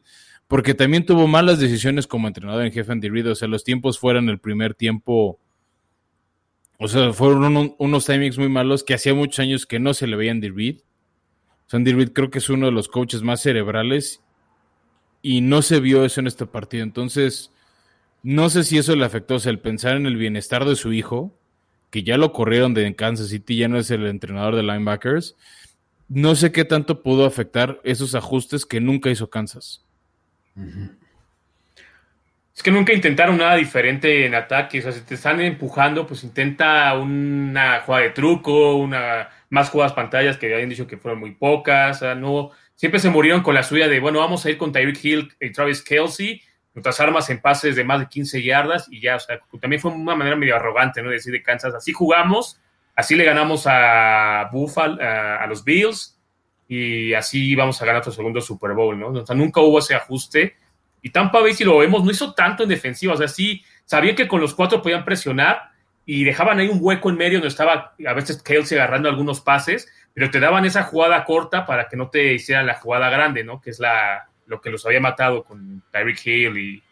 [0.47, 3.99] porque también tuvo malas decisiones como entrenador en jefe Andy Reid, o sea, los tiempos
[3.99, 5.41] fueron el primer tiempo,
[6.79, 10.15] o sea, fueron unos timings muy malos que hacía muchos años que no se le
[10.15, 10.77] veía a Andy Reid.
[11.67, 14.21] O sea, Andy Reid creo que es uno de los coaches más cerebrales
[15.21, 16.83] y no se vio eso en este partido.
[16.83, 17.51] Entonces,
[18.23, 20.93] no sé si eso le afectó, o sea, el pensar en el bienestar de su
[20.93, 21.37] hijo,
[21.89, 25.35] que ya lo corrieron de Kansas City, ya no es el entrenador de linebackers.
[26.07, 29.83] No sé qué tanto pudo afectar esos ajustes que nunca hizo Kansas.
[32.55, 34.79] Es que nunca intentaron nada diferente en ataque.
[34.79, 39.93] O sea, si te están empujando, pues intenta una jugada de truco, una más jugadas
[39.93, 41.97] pantallas que habían dicho que fueron muy pocas.
[41.97, 44.71] O sea, no, siempre se murieron con la suya de, bueno, vamos a ir con
[44.71, 46.41] Tyreek Hill y Travis Kelsey
[46.77, 49.89] nuestras armas en pases de más de 15 yardas y ya, o sea, también fue
[49.89, 51.09] una manera medio arrogante, ¿no?
[51.09, 52.61] Decir de Kansas, así jugamos,
[52.95, 56.19] así le ganamos a Buffalo, a, los Bills
[56.67, 59.07] y así vamos a ganar nuestro segundo Super Bowl, ¿no?
[59.07, 60.55] O sea, nunca hubo ese ajuste
[61.01, 64.15] y Tampa Bay, si lo vemos, no hizo tanto en defensiva, o sea, sí, sabían
[64.15, 65.71] que con los cuatro podían presionar
[66.09, 69.89] y dejaban ahí un hueco en medio donde estaba a veces Kelsey agarrando algunos pases,
[70.13, 73.59] pero te daban esa jugada corta para que no te hicieran la jugada grande, ¿no?
[73.61, 76.83] Que es la, lo que los había matado con Tyreek Hill y,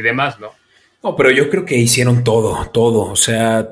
[0.00, 0.52] demás, ¿no?
[1.02, 3.10] No, pero yo creo que hicieron todo, todo.
[3.10, 3.68] O sea,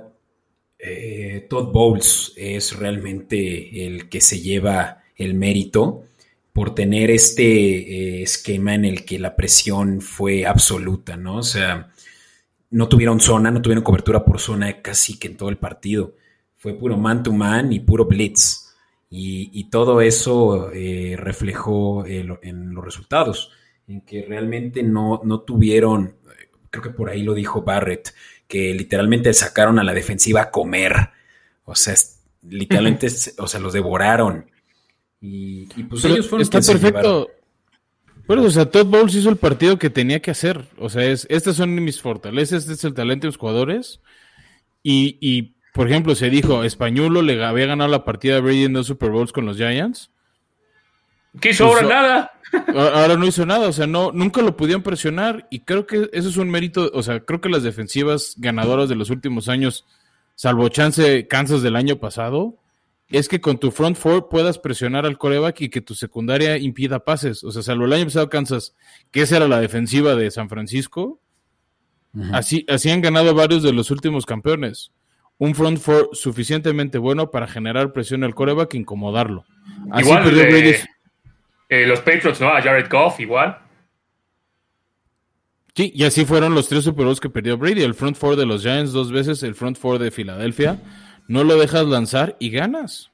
[0.79, 6.03] eh, Todd Bowles es realmente el que se lleva el mérito
[6.53, 11.37] por tener este eh, esquema en el que la presión fue absoluta, ¿no?
[11.37, 11.89] O sea,
[12.71, 16.15] no tuvieron zona, no tuvieron cobertura por zona casi que en todo el partido.
[16.57, 18.67] Fue puro man to man y puro blitz.
[19.11, 23.51] Y, todo eso eh, reflejó eh, en los resultados,
[23.87, 26.17] en que realmente no, no tuvieron,
[26.69, 28.13] creo que por ahí lo dijo Barrett,
[28.47, 31.11] que literalmente sacaron a la defensiva a comer.
[31.65, 31.95] O sea,
[32.43, 33.09] literalmente,
[33.39, 34.51] o sea, los devoraron.
[35.21, 37.29] Y, pues ellos fueron Está perfecto.
[38.29, 40.67] Bueno, o sea, Todd Bowles hizo el partido que tenía que hacer.
[40.79, 44.01] O sea, es, estas son mis fortalezas, este es el talento de los jugadores.
[44.83, 48.75] Y, y por ejemplo, se dijo, Españulo le había ganado la partida de Brady en
[48.75, 50.11] dos Super Bowls con los Giants.
[51.41, 51.83] ¿Qué hizo ahora?
[51.83, 52.33] Nada.
[52.75, 56.29] Ahora no hizo nada, o sea, no, nunca lo pudieron presionar y creo que eso
[56.31, 59.85] es un mérito, o sea, creo que las defensivas ganadoras de los últimos años,
[60.35, 62.57] salvo chance Kansas del año pasado,
[63.11, 67.05] es que con tu front four puedas presionar al coreback y que tu secundaria impida
[67.05, 67.43] pases.
[67.45, 68.75] O sea, salvo el año pasado Kansas,
[69.11, 71.21] que esa era la defensiva de San Francisco,
[72.33, 74.93] así, así han ganado varios de los últimos campeones
[75.39, 79.45] un front four suficientemente bueno para generar presión al coreback e incomodarlo.
[79.97, 80.25] igual
[81.71, 82.49] eh, los Patriots, ¿no?
[82.49, 83.59] A Jared Goff, igual.
[85.75, 87.83] Sí, y así fueron los tres Super Bowls que perdió Brady.
[87.83, 90.81] El front four de los Giants dos veces, el front four de Filadelfia.
[91.29, 93.11] No lo dejas lanzar y ganas.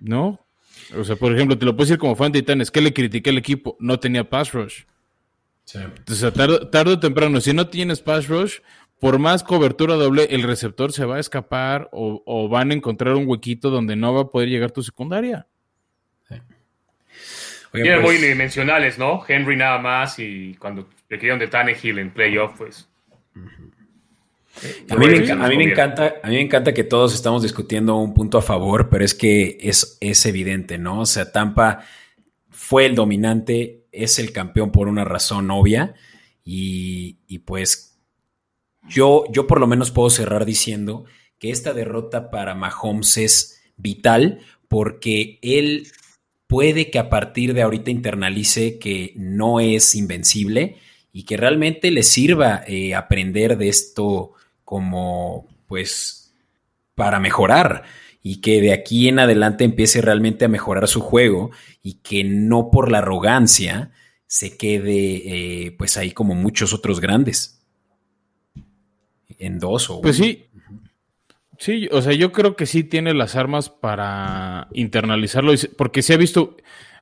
[0.00, 0.44] ¿No?
[0.96, 2.70] O sea, por ejemplo, te lo puedo decir como fan de Titanes.
[2.70, 3.76] ¿Qué le critiqué al equipo?
[3.80, 4.82] No tenía pass rush.
[5.64, 5.78] Sí.
[6.10, 8.58] O sea, tarde o temprano, si no tienes pass rush,
[9.00, 13.26] por más cobertura doble, el receptor se va a escapar o, van a encontrar un
[13.26, 15.46] huequito donde no va a poder llegar tu secundaria.
[16.28, 16.36] Sí.
[17.70, 19.24] Pues muy dimensionales, ¿no?
[19.26, 22.88] Henry nada más y cuando le quedaron de Tannehill en playoff, pues.
[24.88, 27.96] A mí, me, a mí, me, encanta, a mí me encanta que todos estamos discutiendo
[27.96, 31.00] un punto a favor, pero es que es, es evidente, ¿no?
[31.00, 31.84] O sea, Tampa
[32.50, 35.94] fue el dominante, es el campeón por una razón obvia
[36.44, 37.98] y, y pues
[38.88, 41.04] yo, yo por lo menos puedo cerrar diciendo
[41.38, 45.88] que esta derrota para Mahomes es vital porque él
[46.46, 50.76] puede que a partir de ahorita internalice que no es invencible
[51.12, 54.32] y que realmente le sirva eh, aprender de esto
[54.64, 56.34] como pues
[56.94, 57.84] para mejorar
[58.22, 61.50] y que de aquí en adelante empiece realmente a mejorar su juego
[61.82, 63.92] y que no por la arrogancia
[64.26, 67.62] se quede eh, pues ahí como muchos otros grandes.
[69.38, 70.46] En dos o pues sí.
[71.58, 76.16] Sí o sea yo creo que sí tiene las armas para internalizarlo porque se ha
[76.16, 76.56] visto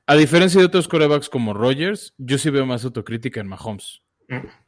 [0.05, 4.01] a diferencia de otros corebacks como Rogers yo sí veo más autocrítica en Mahomes.
[4.27, 4.62] Mm.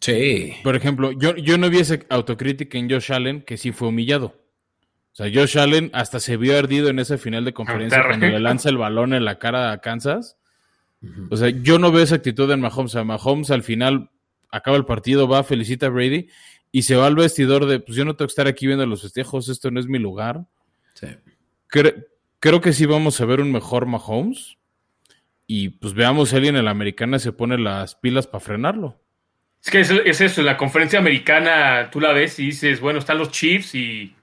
[0.00, 0.54] Sí.
[0.62, 4.40] Por ejemplo, yo, yo no vi esa autocrítica en Josh Allen que sí fue humillado.
[5.12, 8.40] O sea, Josh Allen hasta se vio ardido en esa final de conferencia cuando le
[8.40, 10.38] lanza el balón en la cara a Kansas.
[11.30, 12.92] O sea, yo no veo esa actitud en Mahomes.
[12.92, 14.10] O sea, Mahomes al final
[14.50, 16.28] acaba el partido, va, felicita a Brady
[16.72, 19.02] y se va al vestidor de, pues yo no tengo que estar aquí viendo los
[19.02, 20.46] festejos, esto no es mi lugar.
[20.94, 21.06] Sí.
[21.68, 24.58] creo que sí vamos a ver un mejor Mahomes
[25.46, 29.00] y pues veamos si alguien en la americana se pone las pilas para frenarlo.
[29.62, 33.30] Es que es, eso, la conferencia americana tú la ves y dices, bueno, están los
[33.30, 34.14] Chiefs y,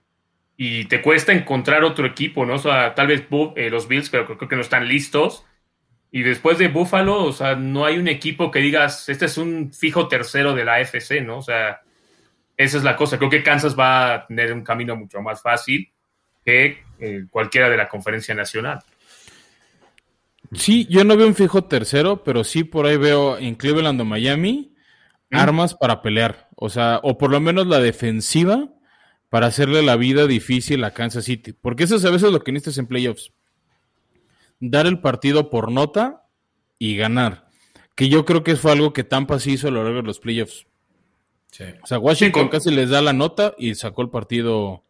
[0.89, 2.55] te cuesta encontrar otro equipo, ¿no?
[2.55, 3.25] O sea, tal vez
[3.55, 5.45] eh, los Bills, pero creo que no están listos.
[6.11, 9.71] Y después de Buffalo, o sea, no hay un equipo que digas, este es un
[9.71, 11.37] fijo tercero de la AFC, ¿no?
[11.37, 11.81] O sea,
[12.55, 13.19] esa es la cosa.
[13.19, 15.91] Creo que Kansas va a tener un camino mucho más fácil
[16.43, 18.79] que eh, cualquiera de la conferencia nacional.
[20.53, 24.05] Sí, yo no veo un fijo tercero, pero sí por ahí veo en Cleveland o
[24.05, 24.73] Miami
[25.31, 26.49] armas para pelear.
[26.55, 28.69] O sea, o por lo menos la defensiva
[29.29, 31.53] para hacerle la vida difícil a Kansas City.
[31.53, 33.31] Porque eso es a veces lo que necesitas en playoffs.
[34.59, 36.23] Dar el partido por nota
[36.79, 37.49] y ganar.
[37.95, 40.19] Que yo creo que fue algo que Tampa sí hizo a lo largo de los
[40.19, 40.67] playoffs.
[41.83, 44.83] O sea, Washington casi les da la nota y sacó el partido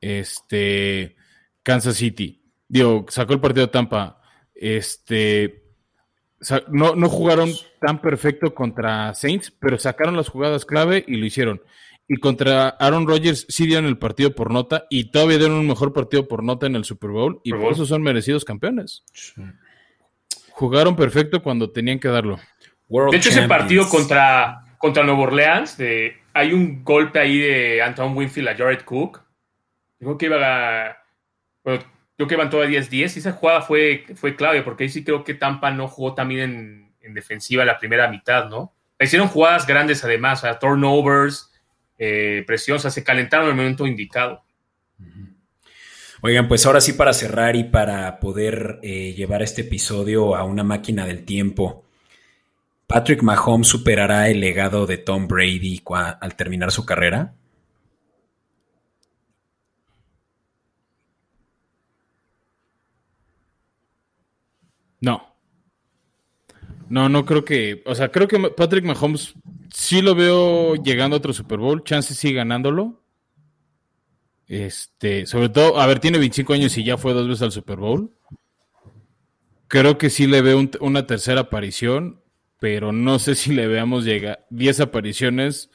[0.00, 1.16] este
[1.62, 2.42] Kansas City.
[2.68, 4.20] Digo, sacó el partido Tampa.
[4.54, 5.61] Este
[6.68, 11.62] no, no jugaron tan perfecto contra Saints, pero sacaron las jugadas clave y lo hicieron.
[12.08, 15.92] Y contra Aaron Rodgers sí dieron el partido por nota y todavía dieron un mejor
[15.92, 19.04] partido por nota en el Super Bowl y por eso son merecidos campeones.
[20.50, 22.38] Jugaron perfecto cuando tenían que darlo.
[22.88, 28.16] de hecho, ese partido contra, contra Nueva Orleans, de, hay un golpe ahí de Anton
[28.16, 29.22] Winfield a Jared Cook.
[29.98, 30.96] Dijo que iba a
[32.26, 35.24] creo que van todavía 10-10 y esa jugada fue, fue clave porque ahí sí creo
[35.24, 38.72] que Tampa no jugó también en, defensiva la primera mitad, ¿no?
[38.98, 41.50] Hicieron jugadas grandes además, a turnovers,
[41.98, 44.44] eh, presión, o sea, se calentaron en el momento indicado.
[46.20, 50.62] Oigan, pues ahora sí para cerrar y para poder eh, llevar este episodio a una
[50.62, 51.84] máquina del tiempo,
[52.86, 55.82] ¿Patrick Mahomes superará el legado de Tom Brady
[56.20, 57.34] al terminar su carrera?
[65.02, 65.34] No.
[66.88, 67.82] No, no creo que.
[67.84, 69.34] O sea, creo que Patrick Mahomes
[69.70, 71.84] sí lo veo llegando a otro Super Bowl.
[71.84, 73.02] Chances sí ganándolo.
[74.46, 77.78] Este, sobre todo, a ver, tiene 25 años y ya fue dos veces al Super
[77.78, 78.12] Bowl.
[79.66, 82.20] Creo que sí le veo una tercera aparición,
[82.58, 85.70] pero no sé si le veamos llegar 10 apariciones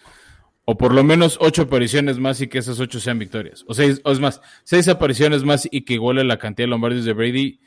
[0.66, 3.66] o por lo menos 8 apariciones más y que esas 8 sean victorias.
[3.68, 7.06] O, seis, o es más, 6 apariciones más y que iguale la cantidad de Lombardios
[7.06, 7.60] de Brady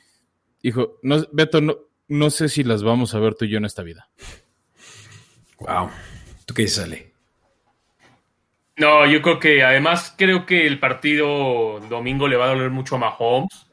[0.63, 1.77] Hijo, no, Beto, no,
[2.09, 4.09] no sé si las vamos a ver tú y yo en esta vida.
[5.59, 5.91] Wow.
[6.45, 7.13] ¿Tú qué dices, Ale?
[8.77, 12.97] No, yo creo que además creo que el partido domingo le va a doler mucho
[12.97, 13.71] a Mahomes,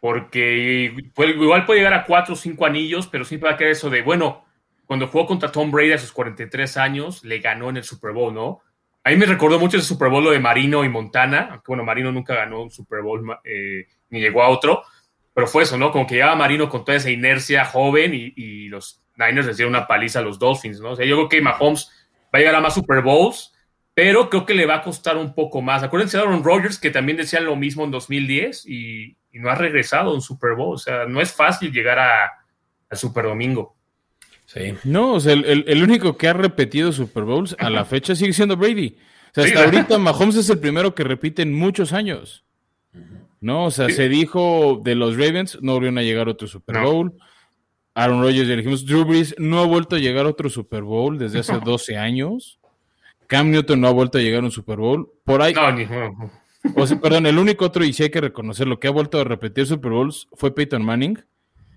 [0.00, 3.90] porque igual puede llegar a cuatro o cinco anillos, pero siempre va a quedar eso
[3.90, 4.44] de, bueno,
[4.86, 8.32] cuando jugó contra Tom Brady a sus 43 años, le ganó en el Super Bowl,
[8.32, 8.60] ¿no?
[9.02, 11.84] A mí me recordó mucho ese Super Bowl lo de Marino y Montana, aunque bueno,
[11.84, 14.84] Marino nunca ganó un Super Bowl eh, ni llegó a otro,
[15.36, 15.92] pero fue eso, ¿no?
[15.92, 19.86] Como que llegaba Marino con toda esa inercia joven y, los Niners les dieron una
[19.86, 20.92] paliza a los Dolphins, ¿no?
[20.92, 21.90] O sea, yo creo que Mahomes
[22.24, 23.52] va a llegar a más Super Bowls,
[23.92, 25.82] pero creo que le va a costar un poco más.
[25.82, 30.12] Acuérdense de Aaron Rodgers, que también decía lo mismo en 2010 y, no ha regresado
[30.12, 30.76] a un Super Bowl.
[30.76, 32.32] O sea, no es fácil llegar a,
[32.88, 33.76] al Super Domingo.
[34.46, 34.72] Sí.
[34.84, 38.56] No, o sea, el, único que ha repetido Super Bowls a la fecha sigue siendo
[38.56, 38.96] Brady.
[39.32, 42.46] O sea, hasta ahorita Mahomes es el primero que repite en muchos años.
[43.46, 43.64] ¿No?
[43.64, 47.14] O sea, se dijo de los Ravens, no volvieron a llegar a otro Super Bowl.
[47.94, 51.16] Aaron Rodgers, ya dijimos, Drew Brees no ha vuelto a llegar a otro Super Bowl
[51.16, 52.58] desde hace 12 años.
[53.26, 55.10] Cam Newton no ha vuelto a llegar a un Super Bowl.
[55.24, 55.54] Por ahí.
[55.54, 55.86] No, ni.
[56.74, 59.24] O sea, perdón, el único otro, y sí hay que reconocerlo, que ha vuelto a
[59.24, 61.18] repetir Super Bowls fue Peyton Manning,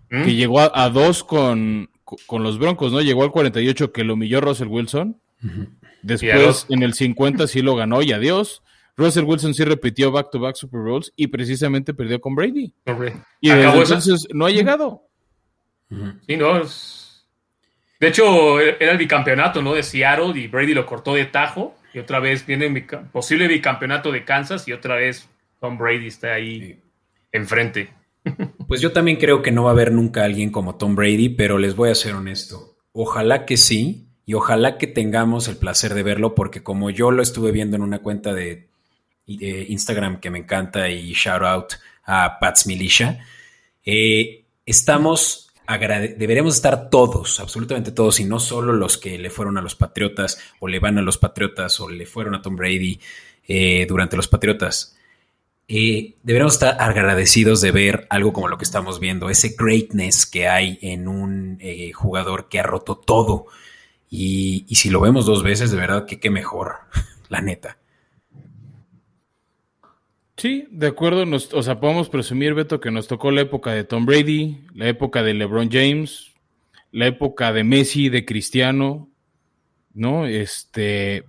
[0.09, 0.23] ¿Mm?
[0.23, 1.89] que llegó a, dos con,
[2.25, 2.99] con, los Broncos, ¿no?
[3.01, 5.21] Llegó al 48 que lo humilló Russell Wilson.
[6.01, 8.63] Después, en el 50 sí lo ganó y adiós.
[8.99, 12.73] Russell Wilson sí repitió back-to-back Super Bowls y precisamente perdió con Brady.
[13.39, 15.03] Y entonces no ha llegado.
[16.27, 16.61] Sí, no.
[17.99, 19.73] De hecho, era el bicampeonato, ¿no?
[19.73, 21.75] De Seattle y Brady lo cortó de tajo.
[21.93, 25.27] Y otra vez viene el posible bicampeonato de Kansas y otra vez
[25.61, 26.79] Tom Brady está ahí
[27.31, 27.89] enfrente.
[28.67, 31.57] Pues yo también creo que no va a haber nunca alguien como Tom Brady, pero
[31.57, 32.77] les voy a ser honesto.
[32.91, 37.23] Ojalá que sí, y ojalá que tengamos el placer de verlo, porque como yo lo
[37.23, 38.68] estuve viendo en una cuenta de,
[39.29, 41.73] Instagram que me encanta y shout out
[42.05, 43.25] a Pats Militia,
[43.85, 49.61] eh, estamos deberíamos estar todos, absolutamente todos, y no solo los que le fueron a
[49.61, 52.99] los Patriotas o le van a los Patriotas o le fueron a Tom Brady
[53.47, 54.97] eh, durante los Patriotas.
[55.67, 60.47] Eh, deberíamos estar agradecidos de ver algo como lo que estamos viendo, ese greatness que
[60.47, 63.45] hay en un eh, jugador que ha roto todo.
[64.09, 66.77] Y, y, si lo vemos dos veces, de verdad que qué mejor,
[67.29, 67.78] la neta.
[70.39, 71.25] Sí, de acuerdo.
[71.25, 75.21] o sea, podemos presumir, Beto, que nos tocó la época de Tom Brady, la época
[75.21, 76.33] de LeBron James,
[76.93, 79.09] la época de Messi, de Cristiano,
[79.93, 80.25] ¿no?
[80.25, 81.25] Este,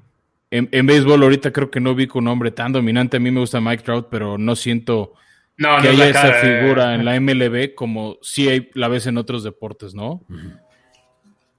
[0.52, 3.16] en, béisbol ahorita creo que no vi con un hombre tan dominante.
[3.16, 5.14] A mí me gusta Mike Trout, pero no siento
[5.56, 9.92] que haya esa figura en la MLB como si hay, la ves en otros deportes,
[9.92, 10.24] ¿no?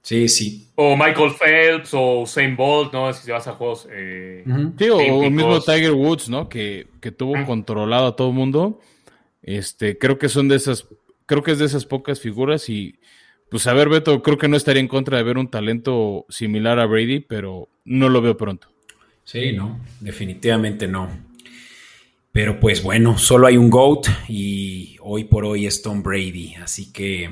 [0.02, 0.68] Sí, sí.
[0.74, 3.12] O Michael Phelps o Usain Bolt, ¿no?
[3.12, 3.86] Si vas a juegos.
[3.90, 4.44] Eh,
[4.76, 6.48] sí, o el mismo Tiger Woods, ¿no?
[6.48, 8.80] Que, tuvo controlado a todo el mundo.
[9.42, 10.86] Este, creo que son de esas,
[11.26, 12.98] creo que es de esas pocas figuras y
[13.48, 16.78] pues a ver, Beto, creo que no estaría en contra de ver un talento similar
[16.78, 18.68] a Brady, pero no lo veo pronto.
[19.24, 21.08] Sí, no, definitivamente no.
[22.32, 26.92] Pero pues bueno, solo hay un GOAT y hoy por hoy es Tom Brady, así
[26.92, 27.30] que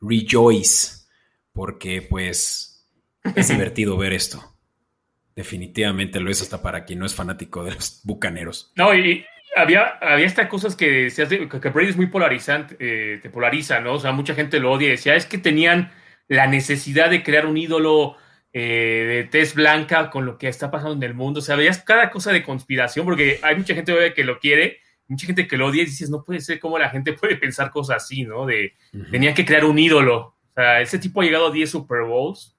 [0.00, 0.93] rejoice
[1.54, 2.86] porque pues
[3.34, 4.42] es divertido ver esto.
[5.34, 8.72] Definitivamente lo es hasta para quien no es fanático de los bucaneros.
[8.76, 9.24] No, y
[9.56, 13.94] había, había estas cosas que decías que Brady es muy polarizante, eh, te polariza, ¿no?
[13.94, 15.92] O sea, mucha gente lo odia y decía, es que tenían
[16.28, 18.16] la necesidad de crear un ídolo
[18.52, 21.40] eh, de tez blanca con lo que está pasando en el mundo.
[21.40, 24.78] O sea, veías cada cosa de conspiración, porque hay mucha gente que lo quiere,
[25.08, 27.70] mucha gente que lo odia y dices, no puede ser cómo la gente puede pensar
[27.70, 28.46] cosas así, ¿no?
[28.46, 28.74] De,
[29.10, 30.33] tenía que crear un ídolo.
[30.56, 32.56] O sea, ese tipo ha llegado a 10 Super Bowls,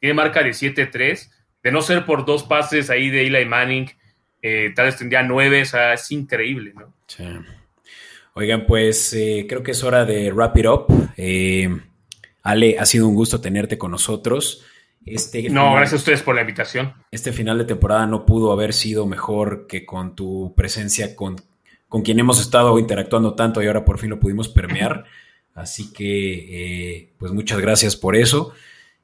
[0.00, 1.30] tiene marca de 7-3,
[1.62, 3.88] de no ser por dos pases ahí de Eli Manning,
[4.42, 6.92] eh, tal vez tendría 9, o sea, es increíble, ¿no?
[7.06, 7.24] Sí.
[8.34, 10.86] Oigan, pues eh, creo que es hora de wrap it up.
[11.16, 11.68] Eh,
[12.42, 14.64] Ale, ha sido un gusto tenerte con nosotros.
[15.04, 16.92] Este no, gracias a ustedes por la invitación.
[17.12, 21.36] Este final de temporada no pudo haber sido mejor que con tu presencia, con,
[21.88, 25.04] con quien hemos estado interactuando tanto y ahora por fin lo pudimos permear.
[25.56, 28.52] Así que, eh, pues muchas gracias por eso.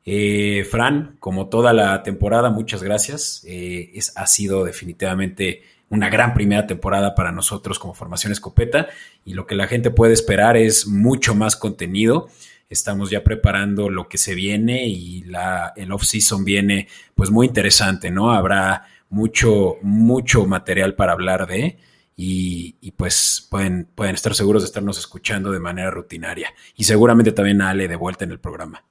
[0.05, 3.43] Eh, Fran, como toda la temporada, muchas gracias.
[3.49, 8.89] Eh, es, ha sido definitivamente una gran primera temporada para nosotros como Formación Escopeta
[9.25, 12.29] y lo que la gente puede esperar es mucho más contenido.
[12.69, 18.11] Estamos ya preparando lo que se viene y la, el off-season viene pues muy interesante,
[18.11, 18.33] ¿no?
[18.33, 21.79] Habrá mucho, mucho material para hablar de
[22.17, 26.53] y, pues pueden, pueden estar seguros de estarnos escuchando de manera rutinaria.
[26.77, 28.85] Y seguramente también a Ale de vuelta en el programa.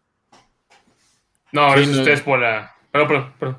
[1.52, 2.76] No, gracias a ustedes por la...
[2.91, 3.57] Perdón, perdón,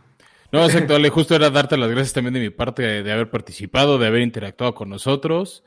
[0.50, 3.98] No, exacto, Ale, justo era darte las gracias también de mi parte de, haber participado,
[3.98, 5.64] de haber interactuado con nosotros.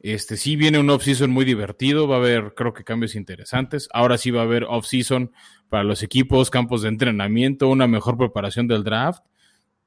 [0.00, 3.88] Este sí viene un off-season muy divertido, va a haber creo que cambios interesantes.
[3.92, 5.32] Ahora sí va a haber off-season
[5.68, 9.24] para los equipos, campos de entrenamiento, una mejor preparación del draft.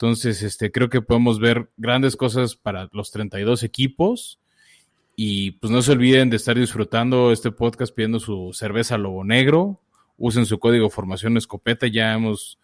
[0.02, 4.40] Entonces, este, creo que podemos ver grandes cosas para los 32 equipos.
[5.18, 9.82] Y pues no se olviden de estar disfrutando este podcast pidiendo su cerveza Lobo Negro.
[10.16, 11.86] Usen su código Formación Escopeta.
[11.88, 12.58] Ya hemos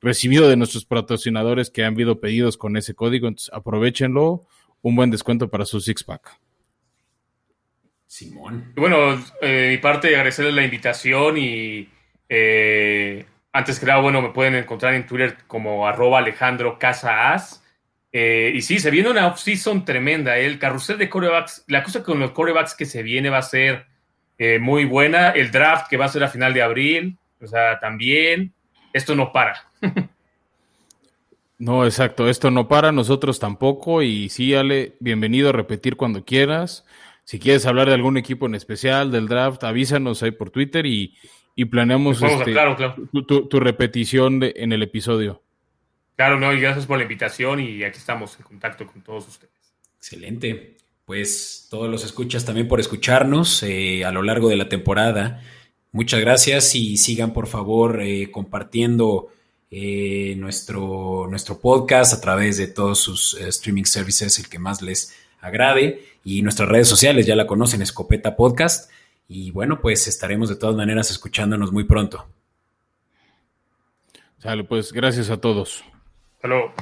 [0.00, 3.28] recibido de nuestros patrocinadores que han habido pedidos con ese código.
[3.28, 4.46] Entonces, aprovechenlo.
[4.80, 6.40] Un buen descuento para su six pack.
[8.06, 8.72] Simón.
[8.76, 11.86] Bueno, eh, mi parte, agradecerles la invitación y
[12.30, 17.64] eh, antes que nada, bueno, me pueden encontrar en Twitter como arroba Alejandro Casaas.
[18.12, 20.38] Eh, y sí, se viene una off-season tremenda.
[20.38, 20.46] ¿eh?
[20.46, 23.86] El carrusel de corebacks, la cosa con los corebacks que se viene va a ser
[24.38, 25.30] eh, muy buena.
[25.30, 28.52] El draft que va a ser a final de abril, o sea, también.
[28.92, 29.68] Esto no para.
[31.58, 34.02] no, exacto, esto no para, nosotros tampoco.
[34.02, 36.84] Y sí, Ale, bienvenido a repetir cuando quieras.
[37.24, 41.14] Si quieres hablar de algún equipo en especial del draft, avísanos ahí por Twitter y,
[41.58, 42.54] y planeamos este,
[43.26, 45.42] Tu, repetición en el episodio.
[46.14, 49.52] Claro, no, y gracias por la invitación y aquí estamos en contacto con todos ustedes.
[49.96, 50.76] Excelente.
[51.04, 55.42] Pues todos los escuchas también por escucharnos eh, a lo largo de la temporada.
[55.90, 59.26] Muchas gracias y sigan por favor eh, compartiendo
[59.68, 65.12] eh, nuestro, nuestro podcast a través de todos sus streaming services, el que más les
[65.40, 66.04] agrade.
[66.22, 68.92] Y nuestras redes sociales ya la conocen, Escopeta Podcast.
[69.28, 72.26] Y bueno, pues estaremos de todas maneras escuchándonos muy pronto.
[74.38, 75.84] Sale, pues gracias a todos.
[76.36, 76.72] Hasta luego.